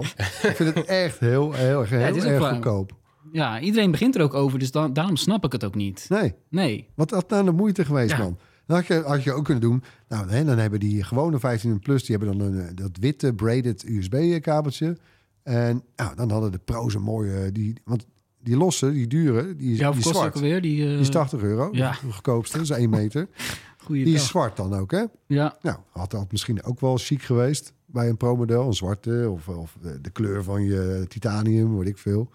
[0.50, 2.52] ik vind het echt heel, heel, heel, het is erg flauw.
[2.52, 2.92] goedkoop.
[3.32, 6.06] Ja, iedereen begint er ook over, dus dan, daarom snap ik het ook niet.
[6.08, 6.34] Nee.
[6.48, 6.88] Nee.
[6.94, 8.18] Wat had nou de moeite geweest, Ja.
[8.18, 8.38] man?
[8.68, 9.82] Dan had je, had je ook kunnen doen.
[10.08, 13.32] Nou, hè, dan hebben die gewone 15 plus, die hebben dan een, eh, dat witte
[13.34, 14.96] braided USB-kabeltje.
[15.42, 18.06] En nou, dan hadden de pro's een mooie, die, want
[18.42, 20.34] die losse, die dure, die, is- Ja, die kost zwart.
[20.34, 20.60] alweer?
[20.62, 21.90] Die, eh, Die is 80 euro, ja.
[21.90, 23.28] de goedkoopste, dat is 1 meter.
[23.88, 25.04] Die is zwart dan ook, hè?
[25.26, 28.66] Ja, Nou, had dat misschien ook wel chic geweest bij een pro-model.
[28.66, 32.30] Een zwarte of, of de, de kleur van je titanium, weet ik veel.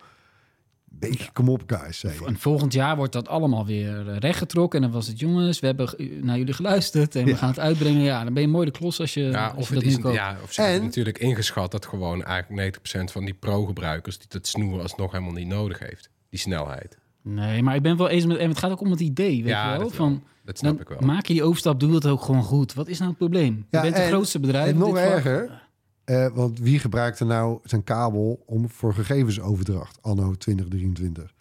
[1.00, 2.00] Beetje, kom op, guys.
[2.00, 4.80] Zei en volgend jaar wordt dat allemaal weer eh, rechtgetrokken.
[4.80, 5.90] En dan was het, jongens, we hebben
[6.22, 7.36] naar jullie geluisterd en we Ja.
[7.36, 8.02] gaan het uitbrengen.
[8.02, 9.92] Ja, dan ben je mooi de klos als je, Ja, als of je het dat
[9.92, 10.16] is, nu koopt.
[10.16, 14.28] ja, of ze hebben En- natuurlijk ingeschat dat gewoon eigenlijk 90% van die pro-gebruikers die
[14.30, 16.10] dat snoeren alsnog helemaal niet nodig heeft.
[16.30, 16.98] Die snelheid.
[17.22, 18.38] Nee, maar ik ben wel eens met...
[18.38, 19.88] En het gaat ook om het idee, weet Ja, je wel?
[19.88, 20.08] dat wel.
[20.08, 21.00] Van, Dat snap dan ik wel.
[21.08, 22.74] maak je die overstap, doe het ook gewoon goed.
[22.74, 23.56] Wat is nou het probleem?
[23.56, 24.72] Je Ja, bent het grootste bedrijf.
[24.72, 25.63] En nog erger,
[26.06, 31.34] eh, want wie gebruikt er nou zijn kabel om voor gegevensoverdracht anno 2023?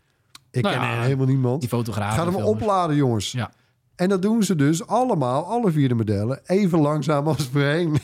[0.50, 1.60] Ik Nou ken ja, er helemaal niemand.
[1.60, 2.14] Die fotograaf.
[2.14, 3.32] Ga hem opladen, jongens.
[3.32, 3.52] Ja.
[3.94, 7.96] En dat doen ze dus allemaal, alle vier de modellen, even langzaam als voorheen.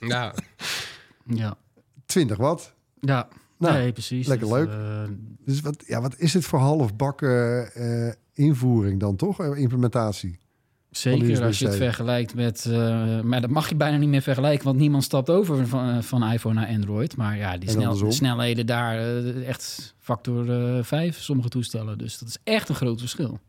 [0.00, 0.34] Ja,
[1.26, 1.56] Ja,
[2.06, 2.74] 20 watt.
[3.00, 3.28] ja.
[3.58, 4.26] Nou, nee, precies.
[4.26, 4.68] lekker Dat, leuk.
[4.68, 5.02] eh,
[5.44, 9.44] Dus wat, ja, wat is het voor halfbakken eh invoering dan toch?
[9.56, 10.38] Implementatie.
[10.90, 12.64] Zeker als je het vergelijkt met...
[12.64, 14.64] eh, maar dat mag je bijna niet meer vergelijken...
[14.64, 17.16] want niemand stapt over van, eh, van iPhone naar Android.
[17.16, 21.98] Maar ja, die snel, snelheden daar eh, echt factor eh 5, sommige toestellen.
[21.98, 23.40] Dus dat is echt een groot verschil.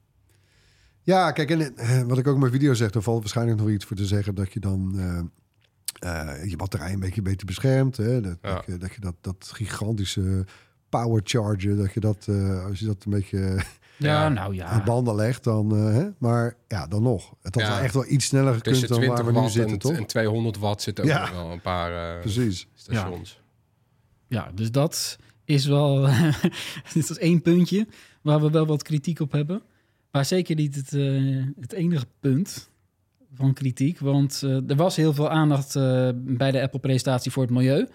[1.02, 3.86] Ja, kijk, en wat ik ook in mijn video zeg, er valt waarschijnlijk nog iets
[3.86, 7.98] voor te zeggen dat je dan eh, eh, je batterij een beetje beter beschermt.
[7.98, 8.22] Hè?
[8.22, 8.54] Dat, Ja.
[8.56, 10.46] dat, je, dat je dat, dat gigantische
[10.92, 13.40] power charger, dat je dat, eh, als je dat een beetje
[13.98, 14.30] Ja, Ja.
[14.30, 14.66] nou ja.
[14.66, 16.08] aan banden legt, dan, eh, hè?
[16.18, 17.34] maar ja, dan nog.
[17.42, 17.70] Het had Ja.
[17.70, 19.92] wel echt wel iets sneller gekund dan 20 waar we nu watt zitten, en, toch?
[19.94, 21.32] en 200 watt zitten ook Ja.
[21.34, 22.68] wel een paar eh, Precies.
[22.76, 23.40] stations.
[24.28, 26.06] Ja, dus dat is wel...
[26.94, 27.88] dit is één puntje
[28.22, 29.62] waar we wel wat kritiek op hebben.
[30.12, 32.70] Maar zeker niet het, eh, het enige punt
[33.34, 34.00] van kritiek.
[34.00, 37.88] Want eh, er was heel veel aandacht eh, bij de Apple-presentatie voor het milieu.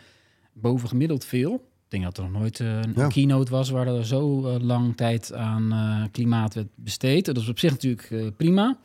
[0.52, 1.68] Boven gemiddeld veel.
[1.86, 3.08] Ik denk dat er nog nooit eh, een Ja.
[3.08, 3.70] keynote was...
[3.70, 7.24] waar er zo eh, lang tijd aan eh, klimaat werd besteed.
[7.24, 8.78] Dat is op zich natuurlijk prima.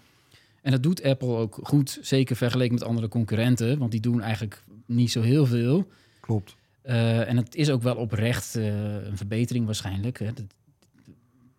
[0.61, 1.97] En dat doet Apple ook goed.
[2.01, 3.77] Zeker vergeleken met andere concurrenten.
[3.79, 5.87] Want die doen eigenlijk niet zo heel veel...
[6.19, 6.55] Klopt.
[6.81, 10.19] En het is ook wel oprecht een verbetering waarschijnlijk.
[10.19, 10.25] Hè.
[10.25, 10.43] Het,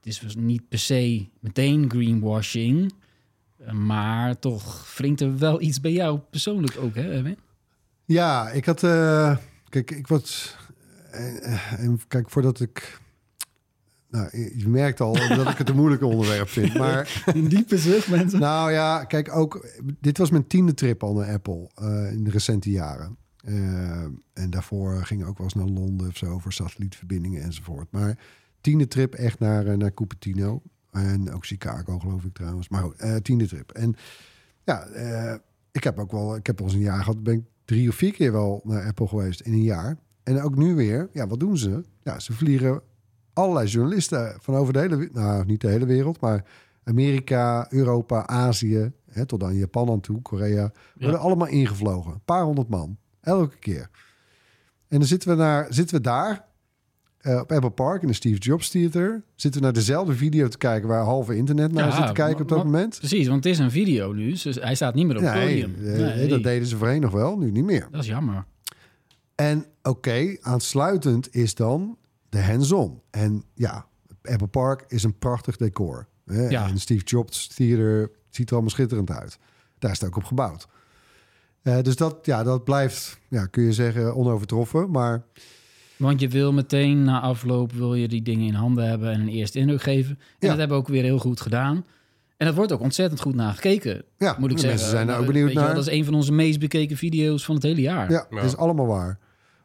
[0.02, 2.92] is dus niet per se meteen greenwashing.
[3.72, 7.38] maar toch wringt er wel iets bij jou persoonlijk ook, hè, Erwin?
[8.04, 8.80] Ja, ik had.
[9.68, 10.56] kijk, ik was.
[11.12, 11.42] En,
[11.78, 13.00] en kijk, voordat ik.
[14.10, 16.74] Nou, je merkt al dat ik het een moeilijk onderwerp vind.
[16.74, 18.40] Maar Een diepe zucht, mensen.
[18.40, 19.66] nou ja, kijk ook.
[20.00, 23.16] Dit was mijn tiende trip al naar Apple eh, in de recente jaren.
[23.36, 27.86] Eh, en daarvoor ging ik ook wel eens naar Londen of zo voor satellietverbindingen enzovoort.
[27.90, 28.18] Maar
[28.60, 30.62] tiende trip echt naar, eh, naar Cupertino.
[30.90, 32.68] En ook Chicago, geloof ik trouwens.
[32.68, 33.70] Maar goed, eh, tiende trip.
[33.70, 33.94] En
[34.64, 35.34] ja, eh,
[35.70, 37.94] ik heb ook wel, ik heb al eens een jaar gehad, ben ik drie of
[37.94, 39.98] vier keer wel naar Apple geweest in een jaar.
[40.22, 41.84] En ook nu weer, ja, wat doen ze?
[42.02, 42.80] Ja, ze vliegen
[43.32, 46.44] allerlei journalisten van over de hele, nou niet de hele wereld, maar
[46.84, 52.12] Amerika, Europa, Azië, hè, tot aan Japan aan toe, Korea, worden allemaal ingevlogen.
[52.12, 53.88] Een paar honderd man, elke keer.
[54.88, 56.44] En dan zitten we, naar, zitten we daar
[57.18, 59.22] eh, op Apple Park in de Steve Jobs Theater.
[59.34, 62.42] Zitten we naar dezelfde video te kijken waar halve internet naar Ja, zit te kijken
[62.42, 62.98] op dat moment.
[62.98, 65.66] Precies, want het is een video nu, dus hij staat niet meer op het Nee,
[65.66, 65.86] podium.
[65.94, 67.88] eh, Nee, dat deden ze voorheen nog wel, nu niet meer.
[67.90, 68.44] dat is jammer.
[69.42, 71.96] En oké, aansluitend is dan
[72.28, 73.00] de hands-on.
[73.10, 73.86] En ja,
[74.22, 76.06] Apple Park is een prachtig decor.
[76.26, 76.48] Hè?
[76.48, 76.68] Ja.
[76.68, 79.38] En Steve Jobs Theater ziet er allemaal schitterend uit.
[79.78, 80.66] Daar is het ook op gebouwd.
[81.62, 84.90] Eh, dus dat, ja, dat blijft, ja, kun je zeggen, onovertroffen.
[84.90, 85.22] Maar
[85.96, 89.28] Want je wil meteen na afloop wil je die dingen in handen hebben en een
[89.28, 90.10] eerste indruk geven.
[90.18, 90.48] En Ja.
[90.48, 91.84] dat hebben we ook weer heel goed gedaan.
[92.36, 94.68] En dat wordt ook ontzettend goed naar gekeken, ja, moet ik zeggen.
[94.78, 95.74] mensen zijn er ook benieuwd wel, naar.
[95.74, 98.10] Dat is een van onze meest bekeken video's van het hele jaar.
[98.10, 98.36] Ja, Ja.
[98.36, 99.18] dat is allemaal waar.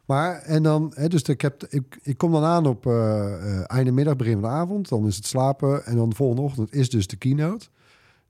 [0.08, 2.92] Maar, en dan, hè, dus ik, heb, ik, ik kom dan aan op eh
[3.34, 4.88] eh, einde middag, begin van de avond.
[4.88, 5.84] Dan is het slapen.
[5.86, 7.66] En dan de volgende ochtend is dus de keynote.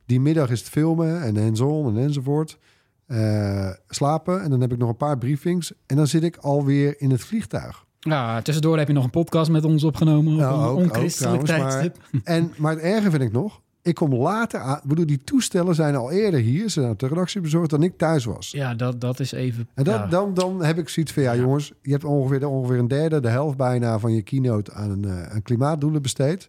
[0.06, 2.58] Die middag is het filmen en hands-on en enzovoort.
[3.06, 4.42] Eh, slapen.
[4.42, 5.72] En dan heb ik nog een paar briefings.
[5.86, 7.84] En dan zit ik alweer in het vliegtuig.
[8.00, 11.40] Ja, tussendoor heb je nog een podcast met ons opgenomen op Ja, een ook- onchristelijk
[11.40, 12.04] ook trouwens, tijdstip.
[12.24, 13.60] En, maar het erge vind ik nog.
[13.88, 14.76] Ik kom later aan.
[14.76, 16.62] Ik bedoel, die toestellen zijn al eerder hier.
[16.62, 18.50] Ze zijn op de redactie bezorgd dan ik thuis was.
[18.50, 19.68] Ja, dat, dat is even...
[19.74, 20.06] En dan, ja.
[20.06, 21.40] dan, dan heb ik zoiets van, ja, Ja.
[21.40, 25.22] jongens, je hebt ongeveer, ongeveer een derde, de helft bijna van je keynote aan, eh,
[25.22, 26.48] aan klimaatdoelen besteed.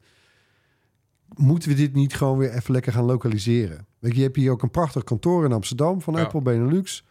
[1.36, 3.86] Moeten we dit niet gewoon weer even lekker gaan lokaliseren?
[3.99, 6.21] Weet je, je hebt hier ook een prachtig kantoor in Amsterdam van Ja.
[6.21, 7.06] Apple Benelux.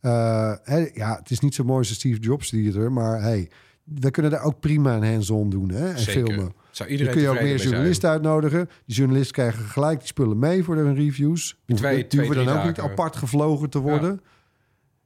[0.00, 3.50] Eh, hè, ja, het is niet zo mooi als Steve Jobs Theater, maar hey,
[3.84, 6.26] we kunnen daar ook prima een hands-on doen hè, en Zeker.
[6.26, 6.52] filmen.
[6.70, 8.68] Zou Dan iedereen kun je ook meer journalisten uitnodigen.
[8.86, 11.56] Die journalisten krijgen gelijk die spullen mee voor hun reviews.
[11.66, 14.20] Twee- die hoeven dan ook niet apart gevlogen te worden.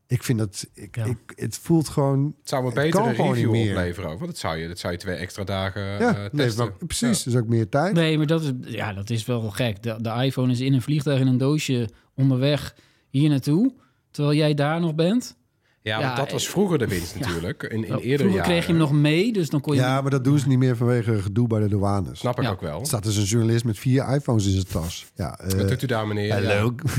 [0.07, 0.67] Ik vind dat...
[0.75, 1.05] Ik, Ja.
[1.05, 2.35] ik, het voelt gewoon...
[2.41, 3.71] Het zou betere kan gewoon review niet meer.
[3.77, 4.11] opleveren.
[4.11, 6.65] ook, Want dat zou je, dat zou je twee extra dagen Ja, eh, nee, testen.
[6.65, 7.23] maar precies.
[7.23, 7.95] Dus ook meer tijd.
[7.95, 9.83] Nee, maar dat is, ja, dat is wel gek.
[9.83, 12.75] De, de iPhone is in een vliegtuig in een doosje onderweg
[13.09, 13.75] hier naartoe.
[14.11, 15.37] Terwijl jij daar nog bent.
[15.85, 17.63] Ja, Ja, want dat was eh, vroeger de winst natuurlijk.
[17.63, 18.43] In, in Vroeger eerder jaren.
[18.43, 19.81] kreeg je hem nog mee, dus dan kon je...
[19.81, 22.19] Ja, maar dat doen ze niet meer vanwege gedoe bij de douanes.
[22.19, 22.51] Snap ik Ja.
[22.51, 22.81] ook wel.
[22.81, 25.07] Er staat dus een journalist met vier iPhones in zijn tas.
[25.15, 26.33] Ja, eh, Wat doet u daar, meneer?
[26.33, 26.75] hallo.
[26.77, 26.93] Ja.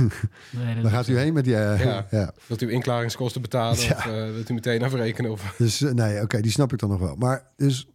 [0.63, 1.55] Nee, dat Waar gaat u heen met die...
[1.55, 2.07] eh, Ja.
[2.11, 2.33] ja.
[2.47, 3.79] Wilt u inklaringskosten betalen?
[3.81, 3.91] Ja.
[3.97, 5.31] Of eh, wilt u meteen afrekenen?
[5.31, 5.53] Of...
[5.57, 7.15] Dus nee, oké, die snap ik dan nog wel.
[7.15, 7.87] Maar dus...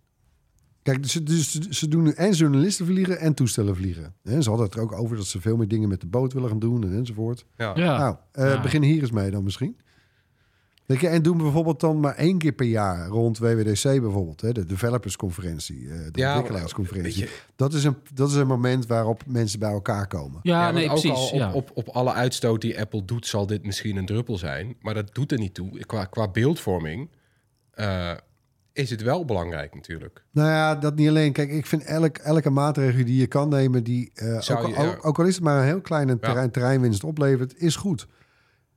[0.83, 4.15] Kijk, dus, dus ze doen nu en journalisten vliegen en toestellen vliegen.
[4.25, 6.33] En ze hadden het er ook over dat ze veel meer dingen met de boot
[6.33, 7.45] willen gaan doen en enzovoort.
[7.57, 7.73] Ja.
[7.77, 7.99] Ja.
[7.99, 8.61] Nou, eh, Ja.
[8.61, 9.77] begin hier eens mee dan misschien.
[10.91, 14.41] Weet je, en doen we bijvoorbeeld dan maar één keer per jaar rond WWDC bijvoorbeeld,
[14.41, 17.29] hè, de developersconferentie, eh, de Ja, ontwikkelaarsconferentie.
[17.57, 20.41] Dat is, een, dat is een moment waarop mensen bij elkaar komen.
[20.43, 21.11] Ja, nee, ook precies.
[21.11, 21.53] al op, ja.
[21.53, 24.77] op, op alle uitstoot die Apple doet, zal dit misschien een druppel zijn.
[24.81, 25.79] Maar dat doet er niet toe.
[25.87, 27.09] Qua, qua beeldvorming
[27.71, 28.11] eh,
[28.73, 30.25] is het wel belangrijk natuurlijk.
[30.31, 31.33] Nou ja, dat niet alleen.
[31.33, 34.75] Kijk, ik vind elk, elke maatregel die je kan nemen, die eh, Zou ook, je-
[34.77, 34.91] al- ja.
[34.91, 38.07] ook, ook al is het maar een heel kleine terrein, terreinwinst oplevert, is goed.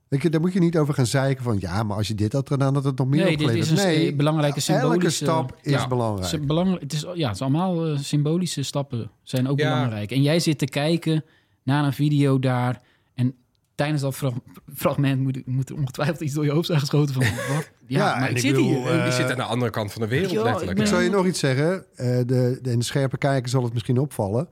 [0.08, 2.34] Weet je, daar moet je niet over gaan zeiken van ja, maar als je dit
[2.34, 5.26] had gedaan, dat het nog meer Nee, dit is een nee, belangrijke symbolische...
[5.26, 6.28] elke stap is ja, belangrijk.
[6.30, 9.74] Ze- belangrijk- het, is, ja, het is allemaal eh, symbolische stappen zijn ook Ja.
[9.74, 10.12] belangrijk.
[10.12, 11.24] En jij zit te kijken
[11.64, 12.82] naar een video daar...
[13.14, 13.36] en
[13.76, 14.34] tijdens dat fra-
[14.76, 17.24] fragment moet, moet er ongetwijfeld iets door je hoofd zijn geschoten van...
[17.56, 17.70] Wat?
[17.88, 18.88] Ja, Ja, maar ik ik zit bedoel, hier.
[18.98, 20.74] eh, die zit aan de andere kant van de wereld, ik letterlijk.
[20.74, 21.86] ben- Ik zal je nog iets zeggen.
[21.96, 24.50] Eh, de, de, en de scherpe kijker zal het misschien opvallen.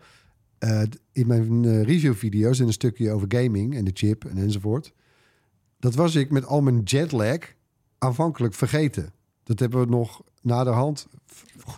[0.57, 4.93] Eh, in mijn eh, reviewvideo's in een stukje over gaming en de chip en enzovoort.
[5.81, 7.37] Dat was ik met al mijn jetlag
[7.97, 9.13] aanvankelijk vergeten.
[9.43, 11.07] Dat hebben we nog naderhand,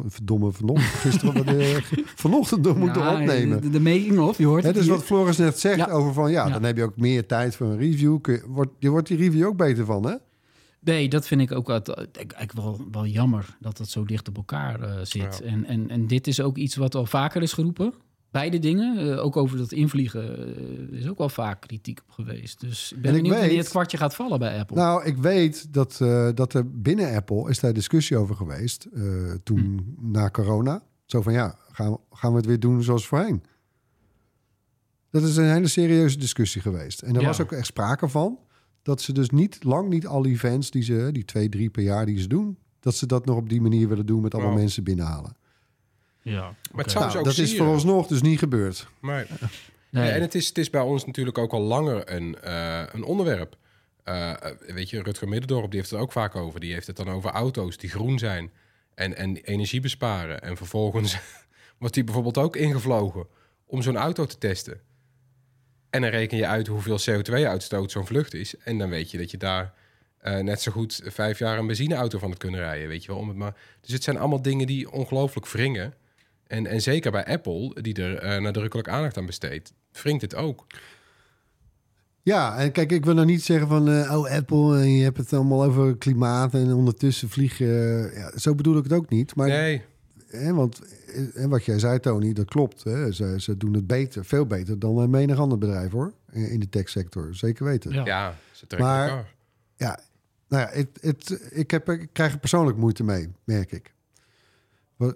[0.08, 1.84] verdomme, vanochtend, gisteren,
[2.16, 3.62] vanochtend moeten Ja, opnemen.
[3.62, 4.94] De, de making of, je hoort het dus hier.
[4.94, 5.90] wat Floris net zegt Ja.
[5.90, 6.54] over van ja, Ja.
[6.54, 8.22] dan heb je ook meer tijd voor een review.
[8.22, 10.16] Kun je, wordt, je wordt die review ook beter van, hè?
[10.80, 14.82] Nee, dat vind ik ook eigenlijk wel, wel jammer dat het zo dicht op elkaar
[14.82, 15.42] eh, zit.
[15.42, 17.94] En, en, en dit is ook iets wat al vaker is geroepen.
[18.34, 20.56] Beide dingen, eh, ook over dat invliegen,
[20.92, 22.60] eh, is ook wel vaak kritiek op geweest.
[22.60, 24.76] Dus ik ben En ik benieuwd wanneer weet- het kwartje gaat vallen bij Apple.
[24.76, 29.04] Nou, ik weet dat, eh, dat er binnen Apple is daar discussie over geweest eh,
[29.44, 30.84] toen na corona.
[31.06, 33.44] Zo van ja, gaan, gaan we het weer doen zoals voorheen?
[35.10, 37.02] Dat is een hele serieuze discussie geweest.
[37.02, 37.28] En er Ja.
[37.28, 38.40] was ook echt sprake van
[38.82, 42.06] dat ze dus niet lang niet alle events die ze, die twee, drie per jaar
[42.06, 44.60] die ze doen, dat ze dat nog op die manier willen doen met allemaal Wow.
[44.60, 45.36] mensen binnenhalen.
[46.24, 46.90] Ja, Maar het oké.
[46.90, 47.58] zou Nou, ook dat is sieren.
[47.58, 48.88] vooralsnog dus niet gebeurd.
[49.00, 49.28] Maar,
[49.94, 50.12] Nee.
[50.12, 53.58] En het is, het is bij ons natuurlijk ook al langer een, eh, een onderwerp.
[54.04, 54.34] Eh,
[54.68, 56.60] weet je, Rutger Middendorp die heeft het er ook vaak over.
[56.60, 58.52] Die heeft het dan over auto's die groen zijn
[58.96, 60.42] en, en energie besparen.
[60.42, 61.18] En vervolgens
[61.80, 63.28] wordt die bijvoorbeeld ook ingevlogen
[63.66, 64.82] om zo'n auto te testen.
[65.90, 68.58] En dan reken je uit hoeveel CO2-uitstoot zo'n vlucht is.
[68.58, 69.74] En dan weet je dat je daar
[70.18, 72.88] eh, net zo goed vijf jaar een benzineauto van had kunnen rijden.
[72.88, 73.56] Weet je wel, om het maar...
[73.82, 75.94] Dus het zijn allemaal dingen die ongelooflijk wringen.
[76.54, 80.66] En, en zeker bij Apple, die er eh, nadrukkelijk aandacht aan besteedt, wringt het ook.
[82.22, 85.18] Ja, en kijk, ik wil nou niet zeggen van, eh, oh Apple, en je hebt
[85.18, 87.68] het allemaal over klimaat en ondertussen vliegen.
[88.12, 89.36] eh, ja, zo bedoel ik het ook niet.
[89.36, 89.82] Maar Nee,
[90.28, 92.84] Hè, want eh, en wat jij zei, Tony, dat klopt.
[92.84, 93.12] Hè.
[93.12, 96.14] Ze, ze doen het beter, veel beter dan een menig ander bedrijf hoor.
[96.32, 97.92] In in de techsector, zeker weten.
[97.92, 98.06] Ja, Ja.
[98.06, 99.34] ja, ze trekken Maar- elkaar.
[99.78, 99.98] nou
[100.48, 103.93] ja, het, het, ik, heb, ik krijg er persoonlijk moeite mee, merk ik.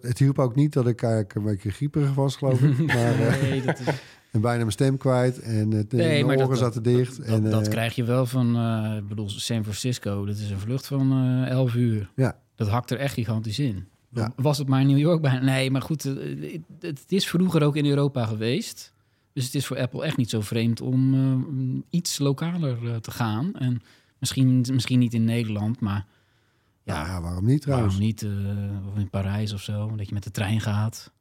[0.01, 2.77] Het hielp ook niet dat ik eigenlijk een beetje grieperig was, geloof ik.
[2.93, 3.85] maar, eh, Nee, dat is,
[4.31, 5.39] En bijna mijn stem kwijt.
[5.39, 7.17] En Nee, maar oren dat- zaten dicht.
[7.17, 10.25] Dat, en, dat eh, krijg je wel van, eh, ik bedoel, San Francisco.
[10.25, 11.11] Dat is een vlucht van
[11.45, 12.09] eh 11 uur.
[12.15, 12.39] Ja.
[12.55, 13.85] Dat hakt er echt gigantisch in.
[14.11, 14.31] Ja.
[14.35, 15.39] Was het maar New York bijna?
[15.45, 16.13] Nee, maar goed, eh,
[16.79, 18.93] het, het is vroeger ook in Europa geweest.
[19.33, 23.11] Dus het is voor Apple echt niet zo vreemd om eh, iets lokaler eh, te
[23.11, 23.53] gaan.
[23.53, 23.81] En
[24.19, 26.05] misschien, misschien niet in Nederland, maar
[26.93, 27.93] ja, waarom niet trouwens?
[27.93, 28.23] waarom niet?
[28.23, 31.11] eh, of in Parijs of zo, dat je met de trein gaat.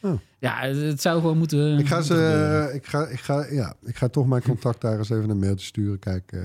[0.00, 0.18] Oh.
[0.38, 1.78] Ja, het, het zou gewoon moeten.
[1.78, 5.10] Ik ga, ze, ik, ga, ik, ga, ja, ik ga toch mijn contact daar eens
[5.10, 5.98] even een mailtje sturen.
[5.98, 6.40] Kijk, eh,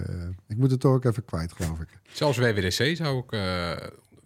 [0.48, 1.88] ik moet het toch ook even kwijt, geloof ik.
[2.12, 3.32] Zelfs WWDC zou ik...
[3.32, 3.40] eh,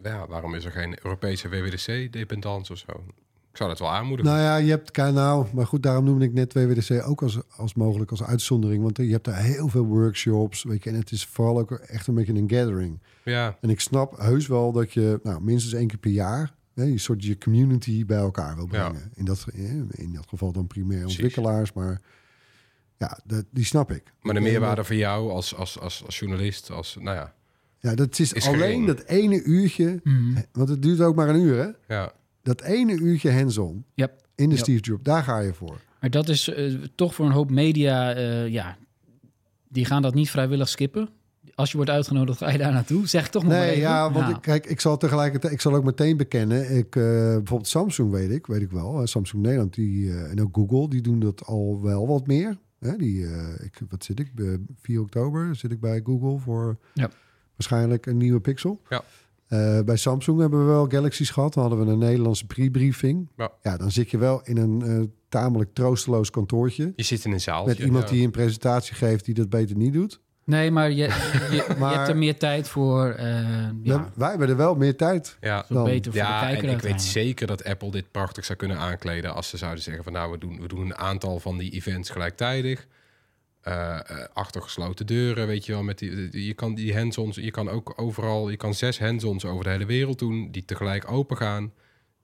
[0.04, 3.04] ja, waarom is er geen Europese WWDC-dependance of zo?
[3.52, 4.32] Ik zou dat wel aanmoedigen.
[4.32, 7.39] Nou ja, je hebt, kijk nou, maar goed, daarom noemde ik net WWDC ook als,
[7.58, 8.84] als mogelijk als uitzondering.
[8.84, 10.89] Want je hebt daar heel veel workshops, weet je.
[10.89, 12.99] En het is vooral ook echt een beetje een gathering.
[13.24, 16.54] Ja, En ik snap heus wel dat je nou, minstens één keer per jaar...
[16.74, 18.90] Hè, je soort je community bij elkaar wil Ja.
[18.90, 19.12] brengen.
[19.16, 19.46] In, dat,
[19.92, 21.18] in dat geval dan primair Precies.
[21.18, 22.02] ontwikkelaars, maar
[22.98, 24.04] ja, dat, die snap ik.
[24.22, 26.98] maar de Ik, eh, meerwaarde voor jou als, als, als, als journalist, als...
[27.00, 27.34] Nou ja,
[27.80, 28.88] Ja, dat is, is alleen gering.
[28.88, 30.42] dat ene uurtje, Mhm.
[30.52, 31.96] want het duurt ook maar een uur, hè?
[31.96, 32.12] ja.
[32.44, 34.26] Dat ene uurtje hands-on Yep.
[34.36, 34.58] in de.
[34.58, 35.82] Steve Jobs, daar ga je voor.
[36.02, 38.78] Maar dat is eh, toch voor een hoop media, eh, ja,
[39.68, 41.10] die gaan dat niet vrijwillig skippen.
[41.56, 43.08] Als je wordt uitgenodigd, ga je daar naartoe.
[43.08, 43.82] Zeg ik toch nog maar Nee, even.
[43.82, 46.78] ja, want Nou, ik, kijk, ik zal tegelijkertijd, ik zal ook meteen bekennen.
[46.78, 49.00] Ik, eh, bijvoorbeeld Samsung weet ik, weet ik wel.
[49.00, 52.58] eh, Samsung Nederland, die, eh, en ook Google, die doen dat al wel wat meer.
[52.80, 54.32] Hè, die, eh, ik, wat zit ik?
[54.36, 54.46] Eh,
[54.82, 57.10] 4 oktober zit ik bij Google voor Ja.
[57.56, 58.82] waarschijnlijk een nieuwe Pixel.
[58.89, 59.04] Ja.
[59.48, 61.54] Eh, bij Samsung hebben we wel Galaxies gehad.
[61.54, 63.30] Dan hadden we een Nederlandse pre-briefing.
[63.38, 63.52] Ja.
[63.62, 66.94] ja, dan zit je wel in een eh, tamelijk troosteloos kantoortje.
[66.96, 67.66] Je zit in een zaal.
[67.66, 70.22] Met iemand die een presentatie geeft die dat beter niet doet.
[70.45, 70.95] Nee, maar je,
[71.51, 73.10] je, hebt er meer tijd voor.
[73.10, 73.45] eh,
[73.84, 75.38] Ja, wij hebben er wel meer tijd.
[75.41, 78.12] Ja, zo dan- beter voor de ja kijker en ik weet zeker dat Apple dit
[78.12, 79.34] prachtig zou kunnen aankleden...
[79.34, 82.10] als ze zouden zeggen van nou, we doen, we doen een aantal van die events
[82.10, 82.88] gelijktijdig...
[83.62, 85.84] Eh, eh, achter gesloten deuren, weet je wel.
[85.84, 89.45] Met die, die- je kan die hands-ons, je kan ook overal, je kan zes hands-ons
[89.45, 91.71] over de hele wereld doen, die tegelijk open gaan,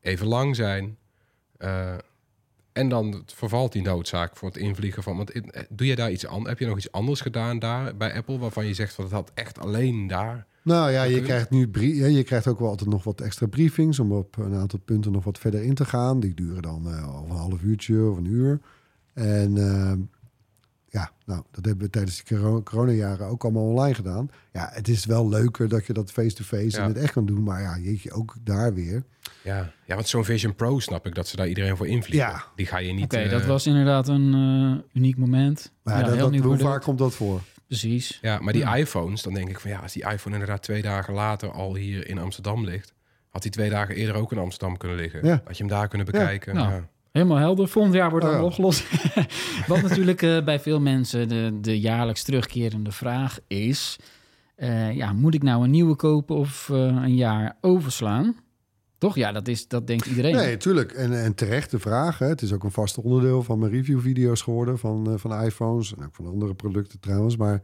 [0.01, 0.97] even lang zijn.
[1.58, 1.93] Eh,
[2.80, 5.18] en dan vervalt die noodzaak voor het invliegen van.
[5.18, 6.48] Want eh, doe je daar iets aan?
[6.48, 9.32] Heb je nog iets anders gedaan daar bij Apple waarvan je zegt van het had
[9.34, 10.46] echt alleen daar?
[10.63, 11.70] Nou ja, je krijgt nu
[12.13, 15.24] je krijgt ook wel altijd nog wat extra briefings om op een aantal punten nog
[15.24, 16.20] wat verder in te gaan.
[16.20, 18.60] Die duren dan eh, al een half uurtje of een uur.
[19.13, 19.94] En eh,
[20.89, 24.30] ja, nou, dat hebben we tijdens coro- coronajaren ook allemaal online gedaan.
[24.52, 26.84] Ja, het is wel leuker dat je dat face-to-face Ja.
[26.84, 27.44] in het echt kan doen.
[27.44, 29.04] Maar ja, jeetje, ook daar weer.
[29.43, 32.30] Ja, ja want zo'n Vision Pro snap ik dat ze daar iedereen voor invliegen.
[32.30, 32.43] Ja.
[32.56, 33.04] Die ga je niet.
[33.04, 35.71] Oké, eh, dat was inderdaad een eh, uniek moment.
[35.84, 37.41] Maar ja, dat, heel dat, nieuw hoe vaak komt dat voor?
[37.67, 38.19] Precies.
[38.21, 38.75] Ja, maar die Ja.
[38.75, 42.08] iPhones, dan denk ik van ja, als die iPhone inderdaad twee dagen later al hier
[42.08, 42.93] in Amsterdam ligt,
[43.30, 45.25] had die twee dagen eerder ook in Amsterdam kunnen liggen.
[45.25, 45.41] Ja.
[45.45, 46.56] Had je hem daar kunnen bekijken.
[46.56, 46.88] Nou, Ja.
[47.12, 47.67] Helemaal helder.
[47.67, 48.45] Volgend jaar wordt Oh, dat ja.
[48.47, 48.84] opgelost.
[49.67, 53.95] Wat natuurlijk eh, bij veel mensen de, de jaarlijks terugkerende vraag is...
[54.56, 58.36] eh, ja, moet ik nou een nieuwe kopen of eh, een jaar overslaan?
[59.00, 59.16] Toch?
[59.16, 60.36] Ja, dat, is, dat denkt iedereen.
[60.36, 60.92] Nee, tuurlijk.
[60.92, 62.18] En, en terecht de vraag.
[62.20, 62.28] Hè.
[62.28, 65.96] Het is ook een vast onderdeel van mijn reviewvideo's geworden van, eh, van iPhones.
[65.96, 67.38] En ook van andere producten trouwens.
[67.38, 67.62] Maar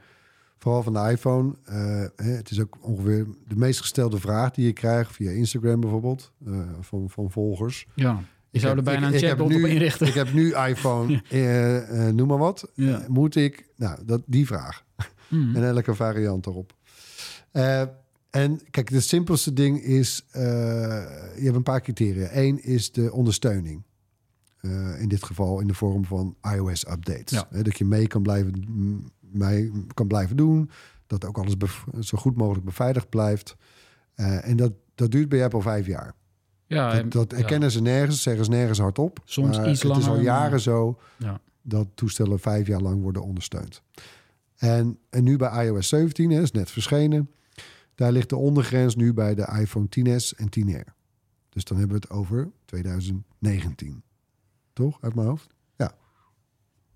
[0.60, 1.54] vooral van de iPhone.
[1.66, 1.76] eh,
[2.16, 6.32] hè, het is ook ongeveer de meest gestelde vraag die je krijgt via Instagram bijvoorbeeld.
[6.46, 7.86] eh, van, van volgers.
[7.96, 10.08] Ja, je zou er bijna ik- een chatbot op inrichten.
[10.08, 11.22] Ik heb nu iPhone,
[12.16, 12.72] noem maar wat.
[12.74, 13.06] Ja.
[13.08, 13.68] Moet ik?
[13.76, 14.84] Nou, dat, die vraag.
[15.28, 15.56] Mhm.
[15.56, 16.74] En elke variant erop.
[18.36, 20.26] En kijk, het simpelste ding is...
[20.32, 20.42] eh,
[21.38, 22.30] je hebt een paar criteria.
[22.32, 23.84] Eén is de ondersteuning.
[24.62, 27.46] Eh, in dit geval in de vorm van iOS-updates.
[27.50, 27.62] Ja.
[27.64, 28.54] Dat je mee kan blijven,
[29.20, 30.70] mee kan blijven doen.
[31.08, 31.56] Dat ook alles
[32.00, 33.56] zo goed mogelijk beveiligd blijft.
[34.16, 36.14] Eh, en dat, dat duurt bij Apple vijf jaar.
[36.68, 37.38] ja, dat dat ja.
[37.38, 39.20] erkennen ze nergens, zeggen ze nergens hardop.
[39.26, 41.40] Soms Maar iets Het is al langer, jaren zo Ja.
[41.62, 43.82] dat toestellen vijf jaar lang worden ondersteund.
[44.56, 47.30] En, en nu bij iOS 17, hè, is net verschenen.
[47.96, 50.94] Daar ligt de ondergrens nu bij de iPhone 10s en 10R.
[51.50, 54.04] Dus dan hebben we het over 2019.
[54.74, 55.54] Toch, uit mijn hoofd?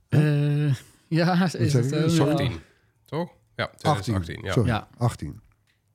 [0.10, 0.74] Eh,
[1.08, 1.90] ja, is het.
[1.90, 2.24] Ja.
[2.26, 2.60] 18,
[3.06, 3.32] toch?
[3.56, 3.80] Ja, 18.
[3.82, 4.42] 2018.
[4.44, 4.52] Ja.
[4.52, 4.88] Sorry, Ja.
[4.98, 5.42] 18.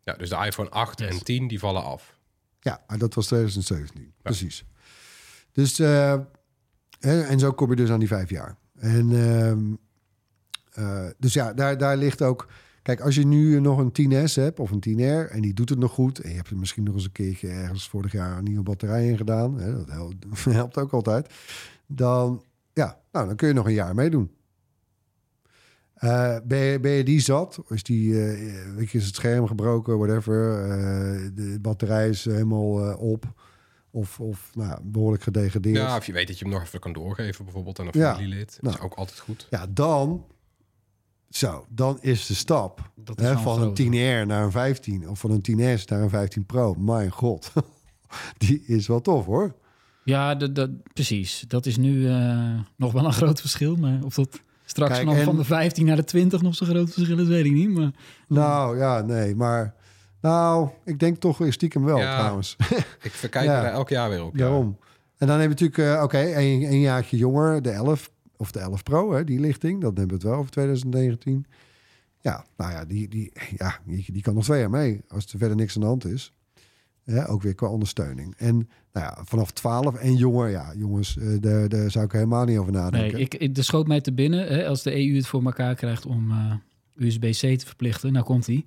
[0.00, 1.18] ja, dus de iPhone 8 Yes.
[1.18, 2.18] en 10 die vallen af.
[2.60, 4.12] Ja, dat was 2017.
[4.22, 4.64] Precies.
[5.52, 6.18] Dus, eh,
[6.98, 8.56] hè, en zo kom je dus aan die vijf jaar.
[8.78, 9.74] En ehm,
[10.72, 12.48] eh, dus ja, daar, daar ligt ook...
[12.84, 15.78] Kijk, als je nu nog een 10S hebt of een 10R en die doet het
[15.78, 16.18] nog goed...
[16.18, 19.08] en je hebt er misschien nog eens een keertje ergens vorig jaar een nieuwe batterij
[19.08, 19.58] in gedaan...
[19.58, 21.32] Hè, dat helpt, ook altijd...
[21.86, 24.30] dan, ja, nou, dan kun je nog een jaar meedoen.
[25.94, 27.58] Eh, ben, je, ben je die zat?
[27.68, 30.62] Is, die, eh, weet je, is het scherm gebroken, whatever.
[30.62, 33.32] eh, de batterij is helemaal op.
[33.90, 35.76] Of, of nou, behoorlijk gedegradeerd.
[35.76, 38.12] Ja, of je weet dat je hem nog even kan doorgeven, bijvoorbeeld aan een Ja.
[38.14, 38.48] familielid.
[38.54, 38.74] Dat Nou.
[38.76, 39.46] is ook altijd goed.
[39.50, 40.26] Ja, dan...
[41.36, 45.08] Zo, dan is de stap Dat is hè, van groot, een 10R naar een 15.
[45.08, 46.74] Of van een 10S naar een 15 Pro.
[46.74, 47.52] Mijn god.
[48.38, 49.54] Die is wel tof hoor.
[50.04, 51.44] Ja, dat, dat, precies.
[51.48, 53.76] Dat is nu eh, nog wel een groot verschil.
[53.76, 56.66] Maar of dat straks Kijk, nog en- van de 15 naar de 20 nog zo'n
[56.68, 57.70] groot verschil is, weet ik niet.
[57.70, 57.90] Maar
[58.28, 59.74] Nou ja, nee, maar...
[60.20, 62.18] Nou, ik denk toch weer stiekem wel Ja.
[62.18, 62.56] trouwens.
[63.02, 63.62] Ik verkijk Ja.
[63.62, 64.36] daar elk jaar weer op.
[64.36, 64.38] Ja.
[64.42, 64.78] Daarom.
[65.18, 68.58] En dan heb je natuurlijk, eh, oké, een, een jaartje jonger, de 11 of de
[68.58, 69.80] 11 Pro, hè, die lichting.
[69.80, 71.46] Dat hebben we het wel over 2019.
[72.20, 75.38] Ja, nou ja, die, die, ja, die, die kan nog twee jaar mee als er
[75.38, 76.32] verder niks aan de hand is.
[77.04, 78.34] Ja, ook weer qua ondersteuning.
[78.36, 78.56] En
[78.92, 82.58] nou ja, vanaf 12 en jonger, ja, jongens, eh, daar, daar zou ik helemaal niet
[82.58, 83.20] over nee, nadenken.
[83.20, 84.46] ik, ik, er schoot mij te binnen.
[84.46, 86.54] Hè, als de EU het voor elkaar krijgt om eh,
[86.94, 88.64] USB-C te verplichten, nou komt die.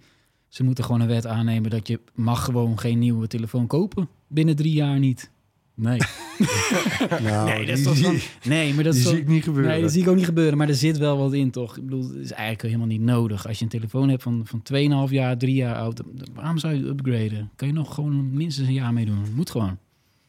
[0.47, 4.09] Ze moeten gewoon een wet aannemen dat je mag gewoon geen nieuwe telefoon kopen.
[4.27, 5.31] Binnen drie jaar niet.
[5.79, 5.97] Nee,
[7.23, 9.25] nou, nee, dat is die, toch zie- van- nee maar dat die is zie toch-
[9.27, 9.71] ik niet gebeuren.
[9.71, 10.57] Nee, dat zie ik ook niet gebeuren.
[10.57, 11.77] Maar er zit wel wat in, toch?
[11.77, 13.47] Ik bedoel, het is eigenlijk helemaal niet nodig.
[13.47, 14.61] Als je een telefoon hebt van, van
[15.07, 16.01] 2,5 jaar, 3 jaar oud...
[16.33, 17.51] waarom zou je het upgraden?
[17.55, 19.17] Kan je nog gewoon minstens een jaar meedoen?
[19.35, 19.77] Moet gewoon.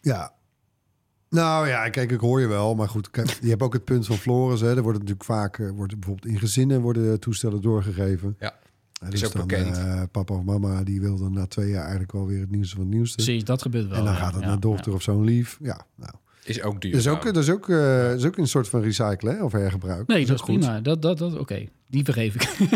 [0.01, 0.32] Ja.
[1.30, 2.74] Nou ja, kijk, ik hoor je wel.
[2.74, 4.61] Maar goed, kijk, je hebt ook het punt van Floris.
[4.61, 4.76] Hè.
[4.76, 8.36] Er wordt natuurlijk vaak, eh, wordt bijvoorbeeld in gezinnen worden toestellen doorgegeven.
[8.40, 8.55] Ja,
[9.11, 9.76] Is ook dan, bekend.
[9.76, 12.74] eh, papa of mama, die wil dan na twee jaar eigenlijk wel weer het nieuwste
[12.76, 13.16] van het nieuwste.
[13.22, 13.99] Precies, dat gebeurt wel.
[13.99, 14.18] en dan ja.
[14.18, 14.96] gaat het Ja, naar dochter ja.
[14.96, 15.59] of zo'n lief.
[15.62, 16.12] Ja, nou.
[16.44, 16.90] Is ook duur.
[16.92, 19.53] Dat is ook, dat is ook, eh, is ook een soort van recyclen hè, of
[19.53, 20.07] hergebruik.
[20.07, 20.59] Nee, dat is goed.
[20.59, 20.80] prima.
[20.80, 22.68] Dat, dat, dat, Oké, die vergeef ik.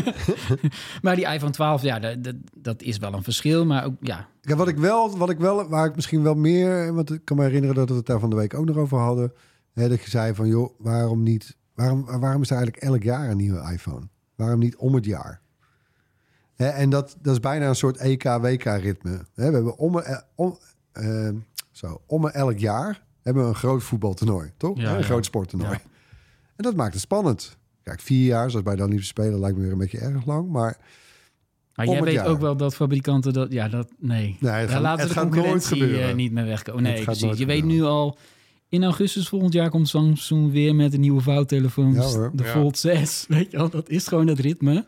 [1.02, 3.64] maar die iPhone 12, ja, dat, dat, dat is wel een verschil.
[3.66, 6.94] Maar ook, ja, Ja, wat ik wel, wat ik wel, waar ik misschien wel meer,
[6.94, 8.98] want ik kan me herinneren dat we het daar van de week ook nog over
[8.98, 9.32] hadden.
[9.72, 13.30] Hè, dat je zei van, joh, waarom niet, waarom, waarom is er eigenlijk elk jaar
[13.30, 14.08] een nieuwe iPhone?
[14.34, 15.40] Waarom niet om het jaar?
[16.56, 19.18] Hè, en dat, dat is bijna een soort EK-WK-ritme.
[19.34, 20.58] We hebben om, eh, om,
[20.92, 21.28] eh,
[21.70, 24.76] zo, om elk jaar hebben we een groot voetbaltoernooi, toch?
[24.80, 25.02] Ja, een ja.
[25.04, 25.70] groot sporttoernooi.
[25.72, 25.80] Ja.
[26.56, 27.56] En dat maakt het spannend.
[27.82, 30.48] Kijk, vier jaar, zoals bij de Olympische Spelen, lijkt me weer een beetje erg lang.
[30.50, 30.76] Maar
[31.74, 32.26] maar jij weet jaar.
[32.26, 34.22] ook wel dat fabrikanten dat, ja, dat, nee.
[34.24, 36.08] Nee, Daar gaat- laten het de gaat nooit concurrentie gebeuren.
[36.08, 36.84] eh, niet meer wegkomen.
[36.84, 37.38] Het Nee, precies.
[37.38, 38.18] Je weet nu al,
[38.68, 41.92] in augustus volgend jaar komt Samsung weer met een nieuwe vouwtelefoon.
[41.94, 42.50] Ja, de Ja.
[42.50, 43.24] Fold 6.
[43.28, 44.84] Weet je wel, dat is gewoon het ritme.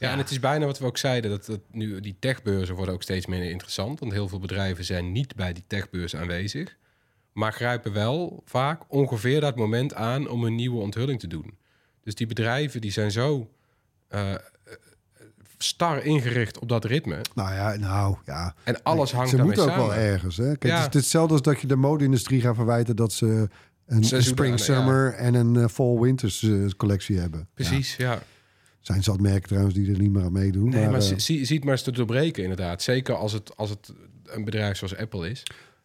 [0.00, 2.94] Ja, en het is bijna wat we ook zeiden, dat, dat nu die techbeurzen worden
[2.94, 4.00] ook steeds minder interessant.
[4.00, 6.76] Want heel veel bedrijven zijn niet bij die techbeurs aanwezig.
[7.32, 11.58] Maar grijpen wel vaak ongeveer dat moment aan om een nieuwe onthulling te doen.
[12.02, 13.50] Dus die bedrijven die zijn zo
[14.08, 14.34] eh,
[15.58, 17.20] star ingericht op dat ritme.
[17.34, 18.54] nou ja, nou ja.
[18.64, 19.96] En alles hangt ze daarmee moeten ook samen.
[19.96, 20.36] wel ergens.
[20.36, 20.56] Hè?
[20.56, 20.68] Kijk, Ja.
[20.70, 23.48] het is het hetzelfde als dat je de mode-industrie gaat verwijten dat ze
[23.86, 27.48] een, spring-summer en een eh, fall-winters eh, collectie hebben.
[27.54, 28.12] Precies, ja.
[28.12, 28.22] Ja.
[28.80, 30.68] Zijn zat merken trouwens die er niet meer aan meedoen.
[30.68, 32.82] Nee, maar, maar eh, zie, zie zie het maar eens te doorbreken inderdaad.
[32.82, 33.92] Zeker als het, als het
[34.24, 35.42] een bedrijf zoals Apple is.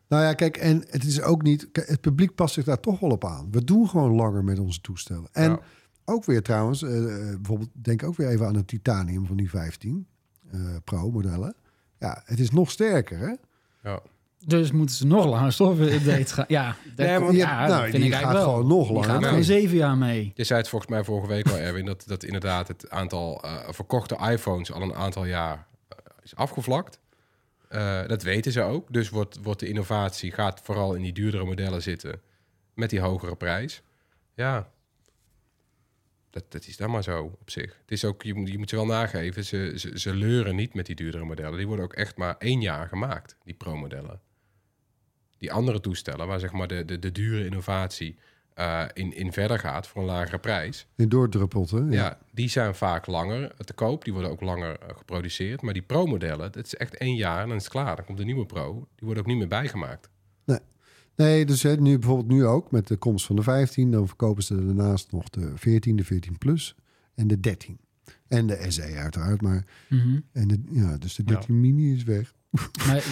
[0.07, 1.71] nou ja, kijk, en het is ook niet.
[1.71, 3.51] kijk, het publiek past zich daar toch wel op aan.
[3.51, 5.27] We doen gewoon langer met onze toestellen.
[5.31, 5.59] En
[6.05, 6.89] ook weer trouwens, eh,
[7.35, 10.07] bijvoorbeeld, denk ook weer even aan het titanium van die 15
[10.51, 11.55] eh, Pro modellen.
[11.99, 13.33] Ja, het is nog sterker, hè?
[13.89, 14.01] Ja.
[14.47, 16.45] Dus moeten ze nog langer software-updates gaan.
[16.47, 18.43] Ja, dat, Nee, ja, nou, die ik gaat wel.
[18.43, 19.29] gewoon nog Die langer gaat mee.
[19.29, 20.31] gewoon zeven jaar mee.
[20.35, 23.69] Je zei het volgens mij vorige week al, Erwin, dat, dat inderdaad het aantal eh,
[23.69, 26.99] verkochte iPhones al een aantal jaar eh, is afgevlakt.
[27.69, 28.93] Eh, dat weten ze ook.
[28.93, 32.21] Dus wordt, wordt de innovatie gaat vooral in die duurdere modellen zitten
[32.73, 33.81] met die hogere prijs.
[34.35, 34.69] Ja,
[36.29, 37.77] dat, dat is dan maar zo op zich.
[37.81, 40.73] Het is ook, je, moet- je moet ze wel nageven, ze, ze, ze leuren niet
[40.73, 41.57] met die duurdere modellen.
[41.57, 44.19] Die worden ook echt maar één jaar gemaakt, die pro-modellen.
[45.45, 48.15] Die andere toestellen, waar zeg maar de, de, de dure innovatie
[48.53, 50.87] eh, in, in verder gaat voor een lagere prijs.
[50.95, 51.79] In doordruppelt, hè?
[51.79, 52.17] Ja.
[52.31, 54.03] die zijn vaak langer te koop.
[54.03, 55.61] Die worden ook langer eh, geproduceerd.
[55.61, 57.95] Maar die Pro-modellen, dat is echt één jaar en dan is het klaar.
[57.95, 58.73] Dan komt een nieuwe Pro.
[58.73, 60.09] Die wordt ook niet meer bijgemaakt.
[61.15, 64.43] Nee, dus hè, nu bijvoorbeeld nu ook met de komst van de 15, dan verkopen
[64.43, 66.75] ze daarnaast nog de 14, de 14 Plus
[67.15, 67.79] en de 13.
[68.27, 70.19] En de SE uiteraard, maar Mhm.
[70.31, 72.33] en de, ja, dus de 13 mini is weg.
[72.87, 73.03] Maar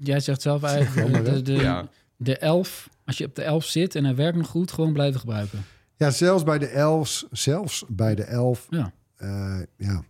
[0.00, 1.88] jij zegt zelf eigenlijk, de, de, Ja.
[2.16, 5.20] de 11, als je op de 11 zit en hij werkt nog goed, gewoon blijven
[5.20, 5.64] gebruiken.
[5.96, 10.02] Ja, zelfs bij de 11, zelfs bij de 11, Ja, eh, ja,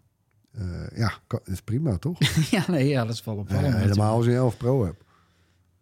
[0.52, 0.64] eh,
[0.94, 2.18] ja, kan- is prima toch?
[2.50, 3.74] ja nee, ja, dat is wel Eh, opvallend.
[3.74, 5.02] helemaal als je een 11 Pro hebt.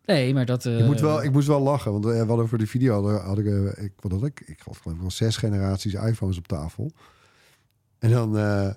[0.05, 0.66] Nee, maar dat...
[0.66, 2.93] eh, ik, moet wel, ik moest wel lachen, want eh, we hadden voor de video
[2.95, 5.95] hadden, had ik, eh, ik, wat had ik, ik geloof geloof ik wel zes generaties
[5.95, 6.93] iPhones op tafel.
[7.99, 8.70] En dan eh,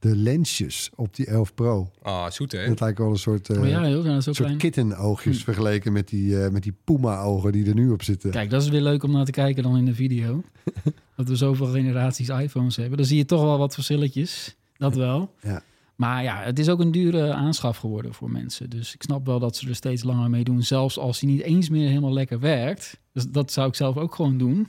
[0.00, 1.90] de lensjes op die 11 Pro.
[2.02, 2.58] Ah, zoet hè?
[2.58, 4.56] Het lijkt wel een soort, eh Oh ja, dat is zo een soort klein.
[4.58, 5.44] kittenoogjes Hm.
[5.44, 8.30] vergeleken met die, eh, met die Puma-ogen die er nu op zitten.
[8.30, 10.42] Kijk, dat is weer leuk om naar te kijken dan in de video.
[11.16, 12.96] dat we zoveel generaties iPhones hebben.
[12.96, 14.56] Dan zie je toch wel wat verschilletjes.
[14.76, 15.34] Dat wel.
[15.42, 15.62] Ja.
[15.96, 18.70] Maar ja, het is ook een dure aanschaf geworden voor mensen.
[18.70, 20.62] Dus ik snap wel dat ze er steeds langer mee doen.
[20.62, 23.00] Zelfs als hij niet eens meer helemaal lekker werkt.
[23.12, 24.68] Dus dat zou ik zelf ook gewoon doen.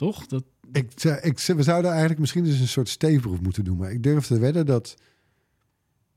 [0.00, 0.26] Toch?
[0.26, 0.92] Dat, Ik,
[1.22, 3.76] ik, we zouden eigenlijk misschien dus een soort steefproef moeten doen.
[3.76, 4.94] Maar ik durf te wedden dat...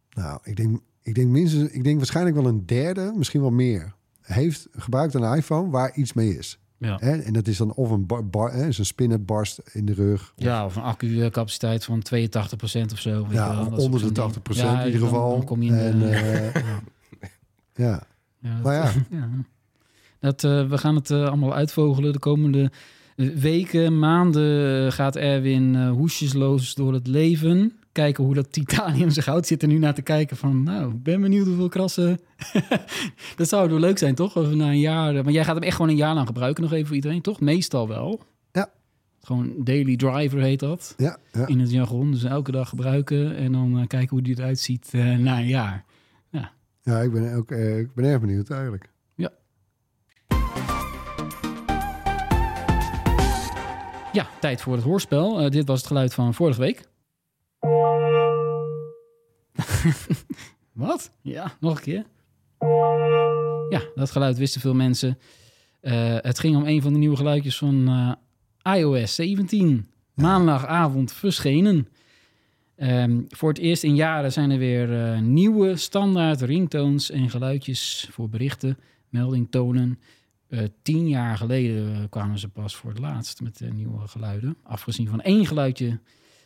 [0.09, 1.71] Nou, ik denk, ik denk minstens...
[1.71, 3.93] Ik denk waarschijnlijk wel een derde, misschien wel meer...
[4.21, 6.59] heeft gebruikt een iPhone waar iets mee is.
[6.77, 6.97] ja.
[6.99, 7.17] Hè?
[7.17, 10.33] En dat is dan of een, bar, bar, hè, zo'n spinnen barst in de rug.
[10.35, 13.27] ja, of een accu-capaciteit van 82% of zo.
[13.29, 13.77] Ja, wel.
[13.77, 14.15] Onder de ding.
[14.15, 15.31] 80 Ja, in ieder dan- geval.
[15.35, 16.81] Dan kom je in de- en, eh, ja.
[17.85, 18.03] ja.
[18.39, 18.91] Ja, dat, Maar ja.
[19.09, 19.29] ja.
[20.19, 22.13] Dat, eh, we gaan het eh, allemaal uitvogelen.
[22.13, 22.71] De komende
[23.15, 27.73] weken, maanden eh, gaat Erwin eh, hoesjesloos door het leven.
[27.91, 29.47] Kijken hoe dat titanium zich houdt.
[29.47, 32.19] Zit er nu naar te kijken van, nou, ik ben benieuwd hoeveel krassen...
[33.35, 34.33] dat zou wel leuk zijn, toch?
[34.33, 35.13] We na een jaar...
[35.13, 37.39] Maar jij gaat hem echt gewoon een jaar lang gebruiken nog even voor iedereen, toch?
[37.39, 38.21] Meestal wel.
[38.51, 38.69] Ja.
[39.21, 40.93] Gewoon daily driver heet dat.
[40.97, 41.47] Ja, ja.
[41.47, 42.11] In het jargon.
[42.11, 45.47] Dus elke dag gebruiken en dan eh, kijken hoe die eruit ziet eh, na een
[45.47, 45.85] jaar.
[46.81, 48.89] ja ik, ben ook, eh, ik ben erg benieuwd eigenlijk.
[54.13, 55.39] Ja, tijd voor het hoorspel.
[55.39, 56.87] Eh, dit was het geluid van vorige week.
[60.71, 61.11] Wat?
[61.21, 62.05] Ja, nog een keer.
[63.69, 65.17] Ja, dat geluid wisten veel mensen.
[65.81, 67.87] Eh, het ging om een van de nieuwe geluidjes van
[68.61, 69.89] eh, iOS 17.
[70.13, 71.87] Maandagavond verschenen.
[72.75, 78.29] Ehm, voor het eerst in jaren zijn er weer nieuwe standaard ringtones en geluidjes voor
[78.29, 78.77] berichten,
[79.09, 79.99] meldingtonen.
[80.53, 84.57] Eh, tien jaar geleden kwamen ze pas voor het laatst met de nieuwe geluiden.
[84.63, 85.99] Afgezien van één geluidje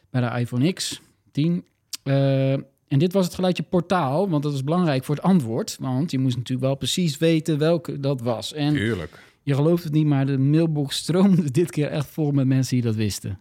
[0.10, 1.02] bij de iPhone X
[1.32, 1.66] 10.
[2.04, 5.78] Eh, en dit was het geluidje portaal, want dat is belangrijk voor het antwoord.
[5.80, 8.54] Want je moest natuurlijk wel precies weten welke dat was.
[8.54, 9.20] En Tuurlijk.
[9.44, 12.86] je gelooft het niet, maar de mailbox stroomde dit keer echt vol met mensen die
[12.86, 13.40] dat wisten.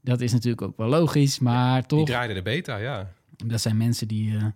[0.00, 3.12] Dat is natuurlijk ook wel logisch, maar Die toch, draaide de beta, ja.
[3.46, 4.46] dat zijn mensen die, eh,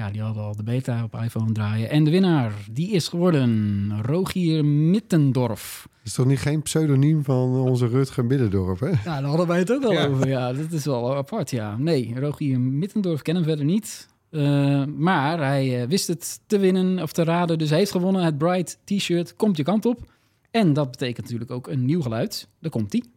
[0.00, 1.90] ja, die hadden al de beta op iPhone draaien.
[1.90, 5.82] En de winnaar, die is geworden Rogier Mittendorf.
[5.88, 8.88] Dat is toch niet geen pseudoniem van onze Rutger Middendorp, hè?
[8.88, 10.06] Ja, daar hadden wij het ook al Ja.
[10.06, 10.28] over.
[10.28, 11.76] Ja, dat is wel apart, ja.
[11.76, 14.08] Nee, Rogier Mittendorf kennen hem verder niet.
[14.30, 17.58] Eh, maar hij eh, wist het te winnen of te raden.
[17.58, 18.24] Dus hij heeft gewonnen.
[18.24, 20.12] Het Bright T-shirt komt je kant op.
[20.50, 22.48] En dat betekent natuurlijk ook een nieuw geluid.
[22.60, 23.10] Daar komt die.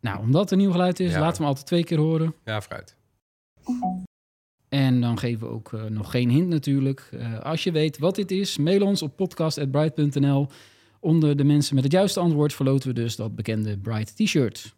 [0.00, 1.18] Nou, omdat het een nieuw geluid is, Ja.
[1.18, 2.34] laten we hem altijd twee keer horen.
[2.44, 2.96] Ja, fruit.
[4.72, 7.08] En dan geven we ook eh, nog geen hint natuurlijk.
[7.10, 10.46] Eh, als je weet wat dit is, mail ons op podcast.bright.nl.
[11.00, 14.74] Onder de mensen met het juiste antwoord verloten we dus dat bekende Bright T-shirt.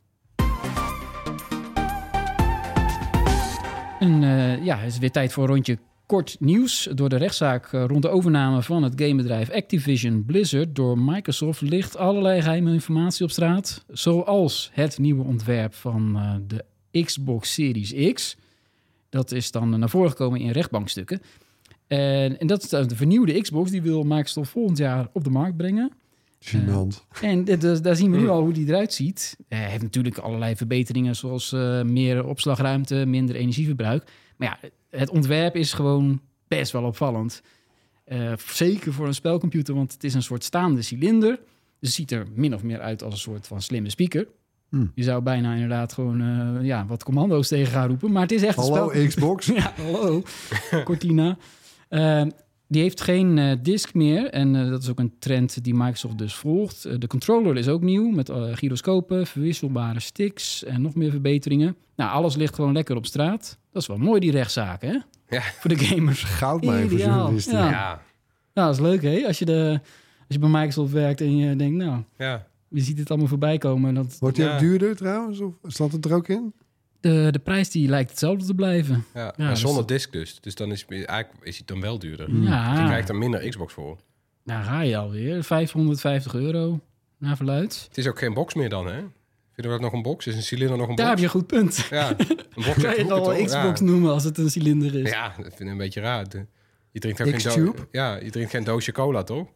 [4.00, 6.88] En eh, ja, het is weer tijd voor een rondje kort nieuws.
[6.94, 12.42] Door de rechtszaak rond de overname van het gamebedrijf Activision Blizzard door Microsoft ligt allerlei
[12.42, 13.84] geheime informatie op straat.
[13.88, 16.64] Zoals het nieuwe ontwerp van de
[17.02, 18.36] Xbox Series X.
[19.14, 21.20] Dat is dan naar voren gekomen in rechtbankstukken.
[21.86, 23.70] En, en dat is de vernieuwde Xbox.
[23.70, 25.92] Die wil Microsoft volgend jaar op de markt brengen.
[26.40, 27.20] Gênant.
[27.22, 29.36] En dit- dus daar zien we nu al hoe die eruit ziet.
[29.48, 34.10] Eh, Hij heeft natuurlijk allerlei verbeteringen, zoals eh, meer opslagruimte, minder energieverbruik.
[34.36, 37.42] Maar ja, het ontwerp is gewoon best wel opvallend.
[38.04, 41.30] Eh, zeker voor een spelcomputer, want het is een soort staande cilinder.
[41.80, 44.26] Dus het ziet er min of meer uit als een soort van slimme speaker.
[44.74, 44.92] Hmm.
[44.94, 48.12] Je zou bijna inderdaad gewoon eh, ja, wat commando's tegen gaan roepen.
[48.12, 49.06] Maar het is echt een Hallo spel.
[49.06, 49.46] Xbox.
[49.54, 50.22] Ja, hallo.
[50.84, 51.36] Cortina.
[51.88, 52.22] Eh,
[52.68, 54.30] die heeft geen eh disk meer.
[54.30, 57.00] En eh, dat is ook een trend die Microsoft dus volgt.
[57.00, 61.76] De controller is ook nieuw met eh, gyroscopen, verwisselbare sticks en nog meer verbeteringen.
[61.96, 63.58] Nou, alles ligt gewoon lekker op straat.
[63.72, 64.98] Dat is wel mooi, die rechtszaken, hè?
[65.36, 65.42] Ja.
[65.42, 66.22] Voor de gamers.
[66.22, 67.58] Goudmijn voor journalisten.
[67.58, 67.70] Ja.
[67.70, 68.02] Ja.
[68.54, 69.26] Nou, dat is leuk, hè?
[69.26, 69.80] Als je, de,
[70.18, 72.46] als je bij Microsoft werkt en je denkt, nou, ja.
[72.74, 73.88] Je ziet het allemaal voorbij komen.
[73.88, 74.52] en Dat, Wordt die Ja.
[74.54, 75.40] ook duurder trouwens?
[75.40, 76.52] Of staat het er ook in?
[77.00, 79.04] de, de prijs die lijkt hetzelfde te blijven.
[79.14, 79.20] ja.
[79.24, 80.40] Ja, maar dus zonder disc dus.
[80.40, 82.26] Dus dan is, eigenlijk is hij dan wel duurder.
[82.26, 82.42] Hmm.
[82.42, 83.98] Ja, Je krijgt er minder Xbox voor.
[84.44, 85.44] nou ga je alweer.
[85.44, 86.80] 550 euro
[87.18, 87.84] naar verluid.
[87.88, 88.92] Het is ook geen box meer dan, hè?
[89.52, 90.26] Vinden we dat nog een box?
[90.26, 91.32] Is een cilinder nog een Daar heb box?
[91.32, 91.86] je een goed punt.
[91.90, 93.44] Ja, een box Kan je het al toch?
[93.44, 93.84] Xbox Ja.
[93.86, 95.10] noemen als het een cilinder is?
[95.10, 96.26] Ja, dat vind ik een beetje raar.
[96.90, 99.48] Je drinkt ook geen, do- ja, je drinkt geen doosje cola, toch?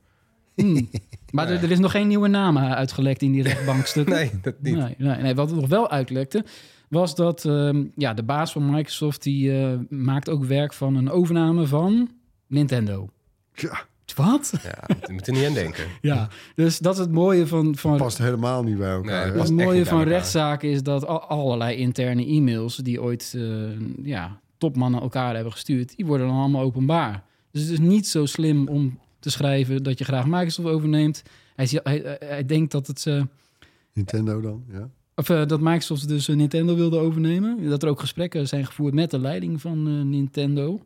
[0.55, 0.89] Hmm.
[1.31, 4.15] Maar er, er is nog geen nieuwe naam eh, uitgelekt in die rechtbankstukken.
[4.15, 4.77] Nee, dat niet.
[4.77, 5.35] Nee, nee, nee.
[5.35, 6.45] Wat er nog wel uitlekte,
[6.89, 9.23] was dat ehm, ja, de baas van Microsoft...
[9.23, 12.11] die eh, maakt ook werk van een overname van
[12.47, 13.09] Nintendo.
[13.55, 13.79] Ja,
[14.15, 14.53] Wat?
[14.63, 15.85] Ja, je moet er niet aan denken.
[16.01, 17.77] Ja, dus dat is het mooie van...
[17.77, 19.31] van past helemaal niet bij elkaar.
[19.31, 22.77] Nee, het mooie van rechtszaken is dat al- allerlei interne e-mails...
[22.77, 23.43] die ooit eh,
[24.03, 25.97] ja, topmannen elkaar hebben gestuurd...
[25.97, 27.23] die worden dan allemaal openbaar.
[27.53, 31.23] Dus het is niet zo slim om te schrijven dat je graag Microsoft overneemt.
[31.55, 33.07] Hij, zie- hij, hij, denkt dat het...
[33.07, 33.23] eh,
[33.93, 34.89] Nintendo dan, ja.
[35.15, 37.69] Of eh, dat Microsoft dus eh, Nintendo wilde overnemen.
[37.69, 40.81] Dat er ook gesprekken zijn gevoerd met de leiding van eh, Nintendo.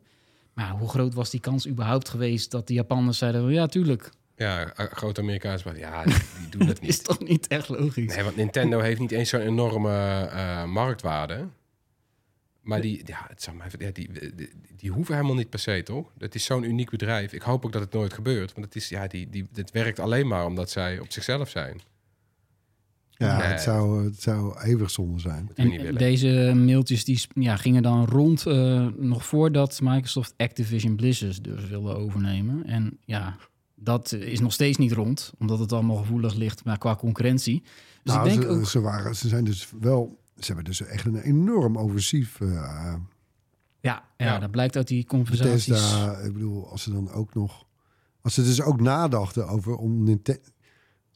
[0.53, 3.41] Maar hoe groot was die kans überhaupt geweest dat de Japanners zeiden...
[3.41, 7.03] van, ja, tuurlijk, Ja, grote Amerikaanse, maar ja, die, die doen dat is niet.
[7.03, 8.15] toch niet echt logisch?
[8.15, 9.89] Nee, want Nintendo heeft niet eens zo'n enorme
[10.31, 11.47] eh, marktwaarde.
[12.63, 15.81] Maar die, ja, het zou mij, ja, die, die, die hoeven helemaal niet per se,
[15.83, 16.11] toch?
[16.17, 17.33] Het is zo'n uniek bedrijf.
[17.33, 18.53] Ik hoop ook dat het nooit gebeurt.
[18.53, 21.81] Want het, is, ja, die, die, het werkt alleen maar omdat zij op zichzelf zijn.
[23.09, 23.47] Ja, Nee.
[23.47, 25.45] het, zou, het zou eeuwig zonde zijn.
[25.47, 31.43] Dat En deze mailtjes die ja, gingen dan rond eh, nog voordat Microsoft Activision Blizzard
[31.43, 32.65] dus wilde overnemen.
[32.65, 33.37] En ja,
[33.75, 37.63] dat is nog steeds niet rond, omdat het allemaal gevoelig ligt maar qua concurrentie.
[38.03, 38.65] Dus nou, ik denk ze, ook...
[38.65, 40.21] ze, waren, ze zijn dus wel...
[40.37, 42.41] Ze hebben dus echt een enorm offensief...
[42.41, 44.39] eh Ja, ja, Ja.
[44.39, 45.65] dat blijkt uit die conversaties.
[45.67, 47.65] Bethesda, ik bedoel, als ze dan ook nog...
[48.21, 50.41] Als ze dus ook nadachten over om Nintendo...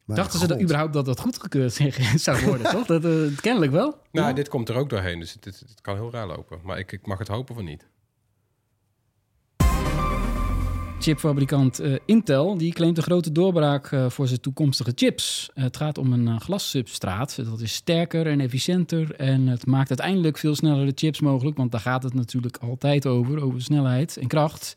[0.05, 1.73] Dachten ze dat überhaupt dat dat goedgekeurd
[2.21, 2.85] zou worden, toch?
[2.85, 4.01] Dat, eh, kennelijk wel.
[4.11, 6.59] Nou, dit komt er ook doorheen, dus het, het, het kan heel raar lopen.
[6.63, 7.87] Maar ik, ik mag het hopen van niet.
[11.07, 15.49] Chipfabrikant eh, Intel die claimt een grote doorbraak eh, voor zijn toekomstige chips.
[15.53, 17.35] Eh, het gaat om een glassubstraat.
[17.45, 21.57] Dat is sterker en efficiënter en het maakt uiteindelijk veel snellere chips mogelijk.
[21.57, 24.73] Want daar gaat het natuurlijk altijd over, over snelheid en kracht.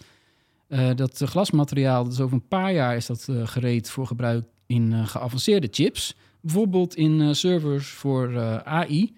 [0.94, 6.14] Dat glasmateriaal, dus over een paar jaar is dat gereed voor gebruik in geavanceerde chips.
[6.40, 9.16] Bijvoorbeeld in servers voor AI.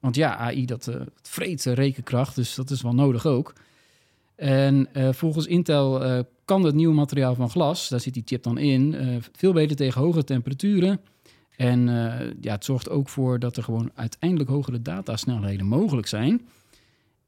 [0.00, 0.90] Want ja, AI dat
[1.22, 3.52] vreet rekenkracht, dus dat is wel nodig ook.
[4.38, 8.42] En eh, volgens Intel eh, kan het nieuwe materiaal van glas, daar zit die chip
[8.42, 11.00] dan in, eh, veel beter tegen hoge temperaturen.
[11.56, 11.86] En
[12.40, 16.48] ja, het zorgt ook voor dat er gewoon uiteindelijk hogere datasnelheden mogelijk zijn.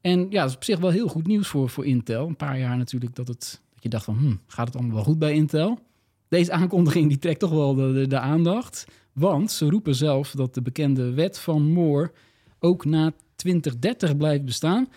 [0.01, 2.27] En ja, dat is op zich wel heel goed nieuws voor, voor Intel.
[2.27, 5.03] Een paar jaar natuurlijk dat, het, dat je dacht van, hm, gaat het allemaal wel
[5.03, 5.79] goed bij Intel?
[6.27, 8.85] Deze aankondiging die trekt toch wel de, de aandacht.
[9.13, 12.11] Want ze roepen zelf dat de bekende wet van Moore
[12.59, 14.87] ook na 2030 blijft bestaan.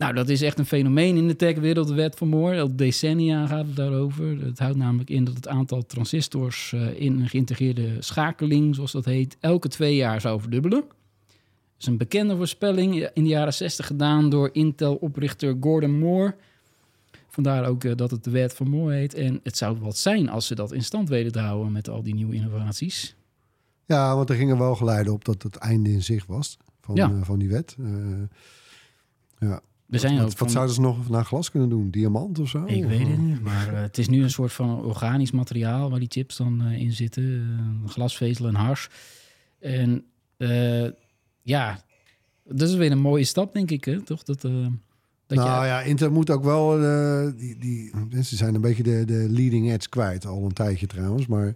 [0.00, 2.60] Nou, dat is echt een fenomeen in de techwereld, de wet van Moore.
[2.60, 4.40] Al decennia gaat het daarover.
[4.44, 9.04] Het houdt namelijk in dat het aantal transistors eh, in een geïntegreerde schakeling, zoals dat
[9.04, 10.80] heet, elke twee jaar zou verdubbelen.
[10.80, 16.34] Dat is een bekende voorspelling in de jaren 60 gedaan door Intel-oprichter Gordon Moore.
[17.28, 19.14] Vandaar ook eh, dat het de wet van Moore heet.
[19.14, 22.02] En het zou wat zijn als ze dat in stand weten te houden met al
[22.02, 23.14] die nieuwe innovaties.
[23.86, 27.10] Ja, want er gingen wel geluiden op dat het einde in zicht was van, Ja.
[27.10, 27.76] eh, van die wet.
[29.38, 29.60] Ja.
[29.90, 31.90] Er zijn wat, ook wat van- zouden ze nog naar glas kunnen doen?
[31.90, 32.64] Diamant of zo?
[32.66, 35.90] Ik Of, weet het niet, maar eh, het is nu een soort van organisch materiaal
[35.90, 37.58] waar die chips dan eh, in zitten.
[37.86, 38.88] glasvezel en hars.
[39.58, 40.04] En
[40.36, 40.88] eh,
[41.42, 41.84] ja,
[42.44, 44.00] dat is weer een mooie stap, denk ik, hè?
[44.02, 44.22] toch?
[44.22, 44.50] Dat, dat
[45.38, 46.78] nou je, ja, Intel moet ook wel...
[47.36, 50.26] die, die, ze zijn een beetje de, de leading edge kwijt.
[50.26, 51.26] Al een tijdje trouwens.
[51.26, 51.54] Maar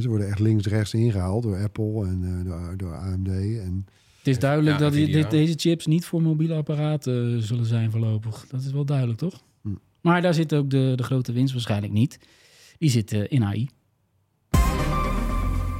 [0.00, 3.28] ze worden echt links-rechts ingehaald door Apple en door, door AMD.
[3.28, 3.86] En,
[4.24, 7.64] het is duidelijk Ja, dat die- dit, deze chips niet voor mobiele apparaten eh, zullen
[7.64, 8.46] zijn voorlopig.
[8.50, 9.42] Dat is wel duidelijk, toch?
[9.62, 9.68] Hm.
[10.00, 12.18] Maar daar zit ook de, de grote winst waarschijnlijk niet.
[12.78, 13.68] Die zit eh, in AI.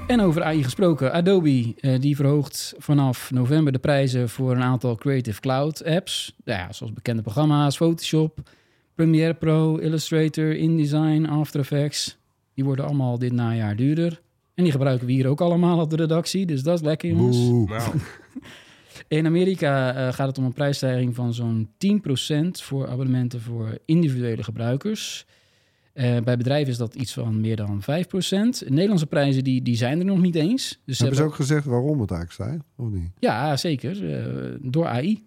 [0.06, 4.94] En over AI gesproken, Adobe eh, die verhoogt vanaf november de prijzen voor een aantal
[4.96, 6.34] Creative Cloud apps.
[6.44, 8.50] Nou Ja, zoals bekende programma's, Photoshop,
[8.94, 12.16] Premiere Pro, Illustrator, InDesign, After Effects.
[12.54, 14.20] Die worden allemaal dit najaar duurder.
[14.54, 17.36] En die gebruiken we hier ook allemaal op de redactie, dus dat is lekker jongens.
[17.48, 17.68] Boe.
[19.08, 24.42] In Amerika eh, gaat het om een prijsstijging van zo'n 10% voor abonnementen voor individuele
[24.42, 25.26] gebruikers.
[25.92, 28.68] Eh, bij bedrijven is dat iets van meer dan 5%.
[28.68, 30.80] Nederlandse prijzen die, die zijn er nog niet eens.
[30.84, 32.66] Dus Hebben ze ook gezegd waarom het eigenlijk staat?
[32.76, 33.10] Of niet?
[33.18, 34.14] Ja, zeker.
[34.18, 35.24] eh, door AI.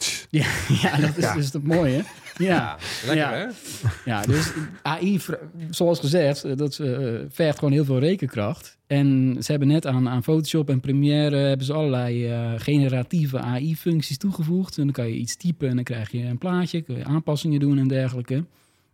[0.30, 0.46] Ja,
[0.82, 1.34] ja, dat is Ja.
[1.34, 2.02] dus het mooie.
[2.36, 2.76] Ja,
[3.06, 3.32] lekker Ja.
[3.32, 3.46] hè?
[4.04, 5.20] ja, dus AI,
[5.70, 6.98] zoals gezegd, eh, dat eh,
[7.28, 8.78] vergt gewoon heel veel rekenkracht.
[8.86, 14.18] En ze hebben net aan, aan Photoshop en Premiere hebben ze allerlei eh, generatieve AI-functies
[14.18, 14.78] toegevoegd.
[14.78, 17.60] En dan kan je iets typen en dan krijg je een plaatje, kun je aanpassingen
[17.60, 18.44] doen en dergelijke.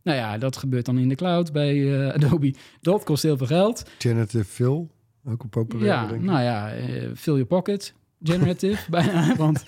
[0.03, 2.55] Nou ja, dat gebeurt dan in de cloud bij eh, Adobe.
[2.81, 3.91] Dat kost heel veel geld.
[3.99, 4.87] Generative Fill,
[5.29, 5.87] ook een populair.
[5.93, 6.27] Ja, denk ik.
[6.27, 6.87] nou ja, eh,
[7.17, 7.95] fill your pocket.
[8.23, 9.37] Generative, bijna.
[9.37, 9.65] Want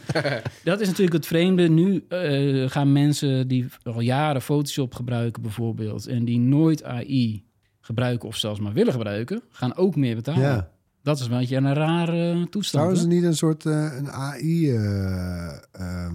[0.64, 1.68] dat is natuurlijk het vreemde.
[1.68, 6.06] Nu eh, gaan mensen die al jaren Photoshop gebruiken bijvoorbeeld...
[6.06, 7.46] en die nooit AI
[7.80, 9.42] gebruiken of zelfs maar willen gebruiken...
[9.50, 10.42] gaan ook meer betalen.
[10.42, 10.70] ja.
[11.08, 12.84] Dat is een beetje een rare toestand.
[12.84, 16.14] Zouden ze niet een soort eh, een AI eh, ehm,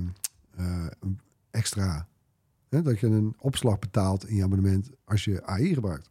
[0.58, 0.86] eh,
[1.52, 2.08] extra?
[2.70, 2.82] Hè?
[2.82, 6.10] Dat je een opslag betaalt in je abonnement als je AI gebruikt.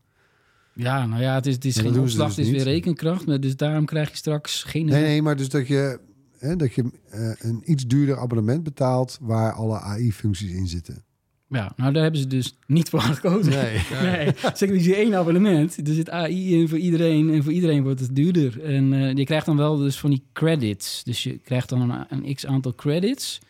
[0.74, 3.26] Ja, nou ja, het is, het is geen opslag, dus het is weer rekenkracht.
[3.26, 4.86] maar Dus daarom krijg je straks geen...
[4.86, 6.00] Nee, nee, maar dus dat je,
[6.42, 11.04] hè, dat je eh, een iets duurder abonnement betaalt waar alle AI-functies in zitten.
[11.48, 13.52] Ja, nou daar hebben ze dus niet voor gekozen.
[13.52, 13.80] Nee.
[14.02, 15.88] Nee, maar, je één abonnement.
[15.88, 18.64] Er zit AI in voor iedereen en voor iedereen wordt het duurder.
[18.64, 21.04] En eh, je krijgt dan wel dus van die credits.
[21.04, 23.40] Dus je krijgt dan een, een x aantal credits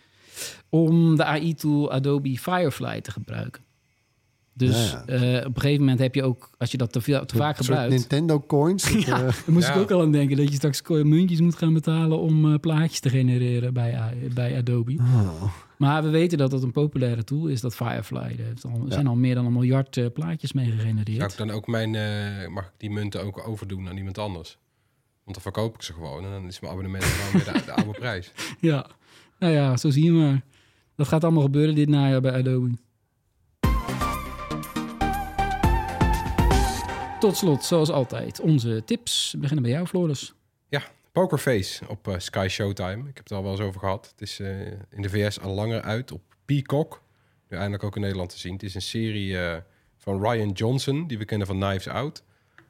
[0.68, 3.62] om de AI-tool Adobe Firefly te gebruiken.
[4.54, 7.24] Dus Ja, eh, op een gegeven moment heb je ook, als je dat te, veel,
[7.26, 7.90] te vaak gebruikt...
[7.94, 8.82] Nintendo coins.
[8.92, 9.74] dat, Ja, eh, daar moest Ja.
[9.74, 10.36] ik ook al aan denken.
[10.36, 13.98] Dat je straks muntjes moet gaan betalen om eh, plaatjes te genereren bij,
[14.34, 14.96] bij Adobe.
[14.98, 15.42] oh.
[15.82, 18.18] Maar we weten dat dat een populaire tool is, dat Firefly.
[18.18, 18.54] Er
[18.88, 21.32] zijn al meer dan een miljard eh, plaatjes mee Zou gegenereerd.
[21.32, 24.58] ik dan ook mijn, eh, mag ik die munten ook overdoen aan iemand anders?
[25.24, 27.72] Want dan verkoop ik ze gewoon en dan is mijn abonnement gewoon weer de, de
[27.72, 28.32] oude prijs.
[28.60, 28.86] Ja,
[29.38, 30.42] nou ja, zo zie je maar.
[30.96, 32.70] Dat gaat allemaal gebeuren dit najaar bij Adobe.
[37.22, 39.32] Tot slot, zoals altijd, onze tips.
[39.32, 40.34] We beginnen bij jou, Floris.
[41.12, 43.08] Pokerface op eh, Sky Showtime.
[43.08, 44.08] Ik heb het al wel eens over gehad.
[44.10, 47.02] Het is eh, in de VS al langer uit op Peacock.
[47.48, 48.52] Nu eindelijk ook in Nederland te zien.
[48.52, 49.56] Het is een serie eh,
[49.96, 52.24] van Ryan Johnson, die we kennen van Knives Out.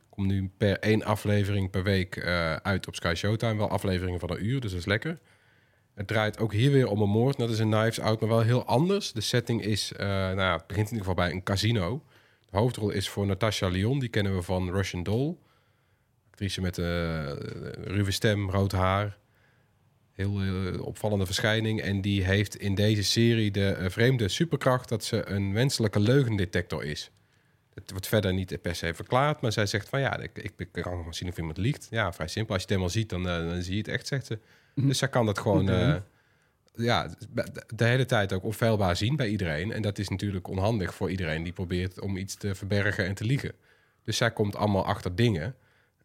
[0.09, 2.25] Komt nu per één aflevering per week
[2.63, 3.57] uit op Sky Showtime.
[3.57, 5.19] Wel afleveringen van een uur, dus dat is lekker.
[5.95, 7.39] Het draait ook hier weer om een moord.
[7.39, 9.13] Dat is een Knives Out, maar wel heel anders.
[9.13, 12.03] De setting is, nou, ja, begint in ieder geval bij een casino.
[12.53, 15.37] Hoofdrol is voor Natasha Lyon, die kennen we van Russian Doll.
[16.31, 17.37] Actrice met een
[17.85, 19.19] ruwe stem, rood haar.
[20.13, 21.81] Heel eh, opvallende verschijning.
[21.81, 26.85] En die heeft in deze serie de eh, vreemde superkracht dat ze een wenselijke leugendetector
[26.85, 27.11] is.
[27.75, 30.73] Het wordt verder niet per se verklaard, maar zij zegt van ja, ik, ik, ik
[30.73, 31.87] kan gewoon zien of iemand liegt.
[31.91, 32.55] Ja, vrij simpel.
[32.55, 34.39] Als je het helemaal ziet, dan, eh, dan zie je het echt, zegt ze.
[34.75, 34.87] Mhm.
[34.87, 35.97] Dus zij kan dat gewoon eh,
[36.75, 37.09] ja,
[37.75, 39.73] de- hele tijd ook onfeilbaar zien bij iedereen.
[39.73, 43.25] En dat is natuurlijk onhandig voor iedereen die probeert om iets te verbergen en te
[43.25, 43.53] liegen.
[44.05, 45.55] Dus zij komt allemaal achter dingen.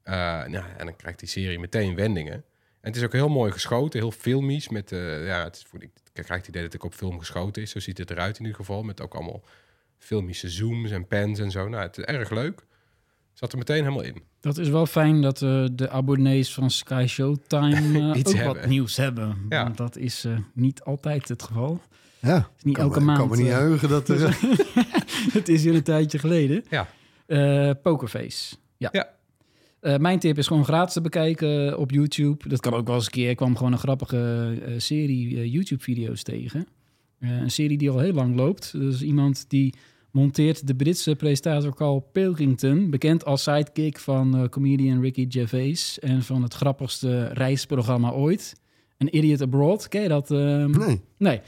[0.03, 0.13] Eh,
[0.45, 2.34] nou, en dan krijgt die serie meteen wendingen.
[2.82, 4.70] En het is ook heel mooi geschoten, heel filmisch.
[4.70, 7.72] Met, eh, ja, het is, ik krijg het idee dat ik op film geschoten is.
[7.72, 8.84] Zo ziet het eruit in ieder geval.
[8.84, 9.43] Met ook allemaal
[9.97, 11.68] filmische zooms en pens en zo.
[11.68, 12.65] Nou, het is erg leuk.
[13.34, 14.24] Zat er meteen helemaal in.
[14.48, 18.56] Dat is wel fijn dat eh, de abonnees van Sky Showtime eh, Iets ook hebben.
[18.62, 19.36] wat nieuws hebben.
[19.50, 19.64] Ja.
[19.64, 21.82] Want dat is eh, niet altijd het geval.
[22.20, 23.18] Ja, is niet kan elke me, maand.
[23.18, 24.38] kan me niet heugen dat er...
[25.38, 26.64] het is weer een tijdje geleden.
[26.70, 26.88] Ja.
[27.26, 28.56] Eh, Pokerface.
[28.78, 28.89] Ja.
[28.91, 29.10] Ja.
[29.80, 32.50] Eh, mijn tip is gewoon gratis te bekijken op YouTube.
[32.50, 33.30] Dat kan ook wel eens een keer.
[33.30, 36.68] Ik kwam gewoon een grappige eh, serie eh, YouTube-video's tegen.
[37.20, 38.72] Eh, een serie die al heel lang loopt.
[38.72, 39.74] Dus iemand die
[40.18, 42.89] monteert de Britse presentator Carl Pilkington...
[42.89, 45.99] bekend als sidekick van eh, comedian Ricky Gervais...
[45.99, 48.55] en van het grappigste reisprogramma ooit.
[48.97, 49.88] Een Idiot Abroad.
[49.88, 50.32] Ken je dat?
[50.32, 50.70] ehm?
[50.72, 51.01] Nee.
[51.18, 51.41] Nee.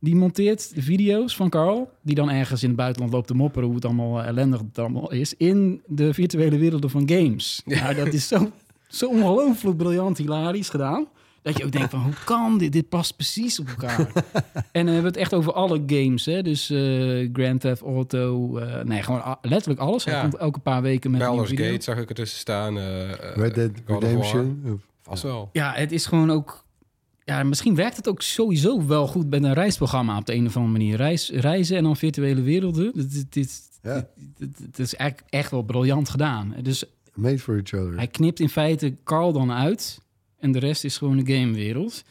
[0.00, 3.66] Die monteert de video's van Carl, die dan ergens in het buitenland loopt te mopperen
[3.66, 7.62] hoe het allemaal ellendig het allemaal is, in de virtuele werelden van games.
[7.64, 8.50] Nou, dat is zo,
[8.88, 11.06] zo ongelooflijk briljant, hilarisch gedaan.
[11.42, 12.72] Dat je ook denkt van, hoe kan dit?
[12.72, 13.98] Dit past precies op elkaar.
[14.72, 16.42] en dan hebben we het echt over alle games, hè.
[16.42, 20.04] Dus eh, Grand Theft Auto, eh, nee, gewoon letterlijk alles.
[20.04, 20.20] Hij Ja.
[20.20, 21.68] komt elke paar weken met een nieuwe Baldur's.
[21.70, 22.78] Gate zag ik ertussen staan.
[22.78, 23.70] eh, Red Dead.
[23.86, 24.80] Redemption.
[25.02, 25.48] Vast wel.
[25.52, 26.64] Ja, het is gewoon ook.
[27.24, 30.56] Ja, misschien werkt het ook sowieso wel goed met een reisprogramma op de een of
[30.56, 30.96] andere manier.
[30.96, 32.92] Reis, reizen en dan virtuele werelden.
[32.94, 34.06] Dit, dit, Ja.
[34.58, 36.54] dit is eigenlijk echt wel briljant gedaan.
[36.62, 36.84] Dus
[37.14, 37.96] Made for each other.
[37.96, 40.00] hij knipt in feite Carl dan uit.
[40.40, 42.04] En de rest is gewoon de gamewereld.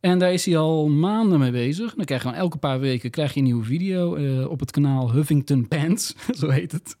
[0.00, 1.94] En daar is hij al maanden mee bezig.
[1.94, 4.70] Dan krijg je gewoon elke paar weken krijg je een nieuwe video eh, op het
[4.70, 6.96] kanaal Huffington Pants, zo heet het.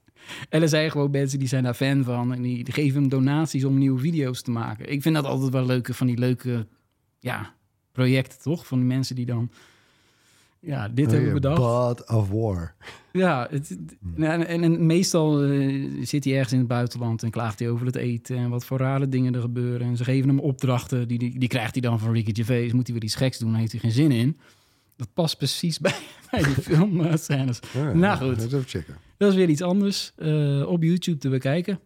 [0.48, 3.08] En er zijn gewoon mensen die zijn daar fan van en die, die geven hem
[3.08, 4.92] donaties om nieuwe video's te maken.
[4.92, 6.66] Ik vind dat altijd wel leuke van die leuke
[7.20, 7.54] ja,
[7.92, 8.66] projecten, toch?
[8.66, 9.50] Van die mensen die dan
[10.60, 11.58] ja, dit Oh, hebben ja, bedacht.
[11.58, 12.74] God of War.
[13.12, 13.76] Ja, het,
[14.14, 17.86] nou, en, en meestal eh, zit hij ergens in het buitenland en klaagt hij over
[17.86, 19.86] het eten en wat voor rare dingen er gebeuren.
[19.86, 22.72] En ze geven hem opdrachten, die, die, die krijgt hij dan van Ricky Gervais.
[22.72, 24.38] Moet hij weer iets geks doen, daar heeft hij geen zin in.
[24.96, 25.94] Dat past precies bij,
[26.30, 27.60] bij die filmscènes.
[27.72, 28.36] Ja, Nou, goed.
[28.36, 28.96] Dat even checken.
[29.16, 31.80] Dat is weer iets anders eh, op YouTube te bekijken.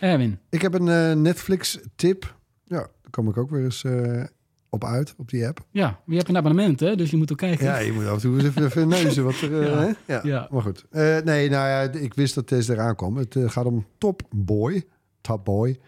[0.00, 2.36] Erwin, Ik heb een eh, Netflix-tip.
[2.64, 3.84] Ja, daar kom ik ook weer eens
[4.70, 5.66] op uit, op die app.
[5.70, 6.96] ja, je hebt een abonnement, hè?
[6.96, 7.64] Dus je moet ook kijken.
[7.66, 9.60] Ja, je moet af en toe even, even neuzen wat er...
[9.62, 9.78] eh, Ja.
[9.78, 9.92] hè?
[10.12, 10.20] ja.
[10.22, 10.48] Ja.
[10.50, 10.86] Maar goed.
[10.90, 13.16] Eh, nee, nou ja, ik wist dat deze eraan kwam.
[13.16, 14.84] Het eh, gaat om Top Boy.
[15.20, 15.78] Top Boy.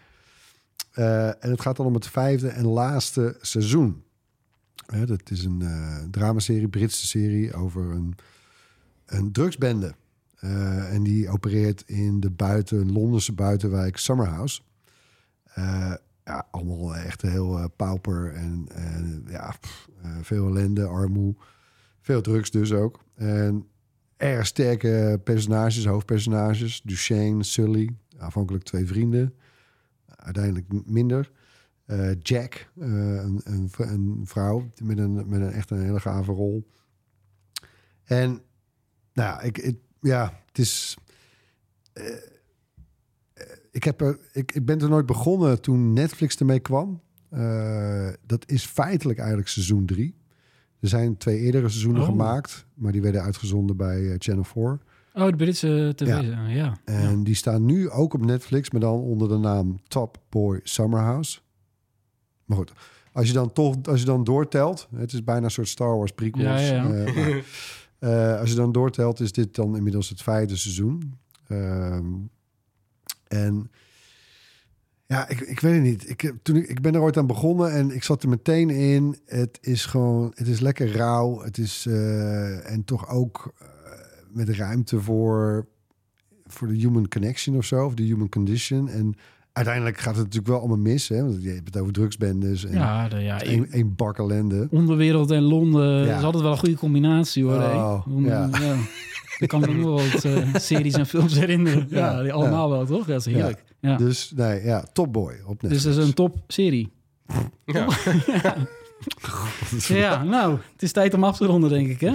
[0.92, 4.02] Eh, en het gaat dan om het vijfde en laatste seizoen.
[5.06, 8.14] Dat is een eh dramaserie, Britse serie over een,
[9.06, 9.94] een drugsbende.
[10.38, 14.60] Eh, en die opereert in de buiten, Londense buitenwijk Summerhouse.
[16.24, 18.68] Ja, allemaal echt heel eh, pauper en,
[19.28, 19.54] ja,
[20.02, 21.34] eh, veel ellende, armoe.
[22.00, 23.04] Veel drugs dus ook.
[23.14, 23.66] En
[24.16, 26.80] erg sterke personages, hoofdpersonages.
[26.84, 29.34] Duchesne, Sully, aanvankelijk twee vrienden.
[30.06, 31.30] Uiteindelijk minder.
[31.84, 36.70] Eh, Jack, een, een, een vrouw met een, met een echt een hele gave rol.
[38.04, 38.28] En
[39.12, 40.96] nou ja, ik, ik- ja, het is.
[43.72, 47.00] Ik, heb er, ik, ik ben er nooit begonnen toen Netflix ermee kwam.
[47.28, 50.14] Eh, dat is feitelijk eigenlijk seizoen drie.
[50.80, 52.08] Er zijn twee eerdere seizoenen Oh.
[52.08, 54.78] gemaakt, maar die werden uitgezonden bij eh, Channel 4.
[55.14, 56.06] Oh, de Britse tv.
[56.06, 56.20] Ja.
[56.20, 56.48] Ja.
[56.48, 56.78] ja.
[56.84, 61.00] En die staan nu ook op Netflix, maar dan onder de naam Top Boy Summer
[61.00, 61.38] House.
[62.44, 62.72] Maar goed,
[63.12, 66.12] als je dan toch, als je dan doortelt, het is bijna een soort Star Wars
[66.12, 66.68] prequels.
[66.68, 67.44] Ja, ja, eh, maar,
[68.34, 71.18] eh, als je dan doortelt, is dit dan inmiddels het vijfde seizoen.
[71.46, 72.04] Ehm,
[73.32, 73.70] en
[75.06, 76.08] ja, ik, ik weet het niet.
[76.10, 79.16] Ik, toen ik, ik ben er ooit aan begonnen en ik zat er meteen in.
[79.26, 81.40] Het is gewoon, het is lekker rauw.
[81.42, 83.66] Het is eh, en toch ook eh,
[84.30, 85.66] met ruimte voor,
[86.46, 88.88] voor de human connection of zo, of de human condition.
[88.88, 89.14] En
[89.52, 91.22] uiteindelijk gaat het natuurlijk wel allemaal mis, hè?
[91.22, 94.66] Want je hebt het over drugsbendes en Ja, de, ja, één één bak ellende.
[94.70, 96.16] Onderwereld en Londen Ja.
[96.18, 97.54] is altijd wel een goede combinatie hoor.
[97.54, 98.48] Oh, Om- ja.
[99.42, 101.86] Ik kan me nog wel wat eh, series en films herinneren.
[101.90, 103.06] Ja, Ja, die allemaal wel, toch?
[103.06, 103.64] Dat is heerlijk.
[103.80, 103.96] Ja.
[103.96, 105.82] Dus nee, ja, Top Boy op Dus Netflix.
[105.82, 106.92] dat is een topserie.
[107.64, 107.86] Ja.
[109.88, 112.12] Ja, nou, het is tijd om af te ronden, denk ik, hè?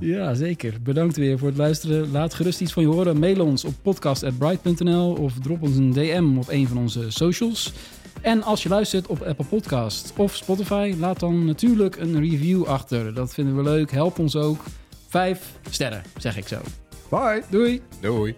[0.00, 0.74] Ja, zeker.
[0.82, 2.10] Bedankt weer voor het luisteren.
[2.10, 3.18] Laat gerust iets van je horen.
[3.18, 7.72] Mail ons op podcast.bright.nl of drop ons een DM op een van onze socials.
[8.20, 13.14] En als je luistert op Apple Podcast of Spotify, laat dan natuurlijk een review achter.
[13.14, 13.90] Dat vinden we leuk.
[13.90, 14.64] Help ons ook.
[15.10, 15.40] Vijf
[15.70, 16.60] sterren, zeg ik zo.
[17.08, 17.42] Bye!
[17.48, 17.82] Doei!
[18.00, 18.36] Doei.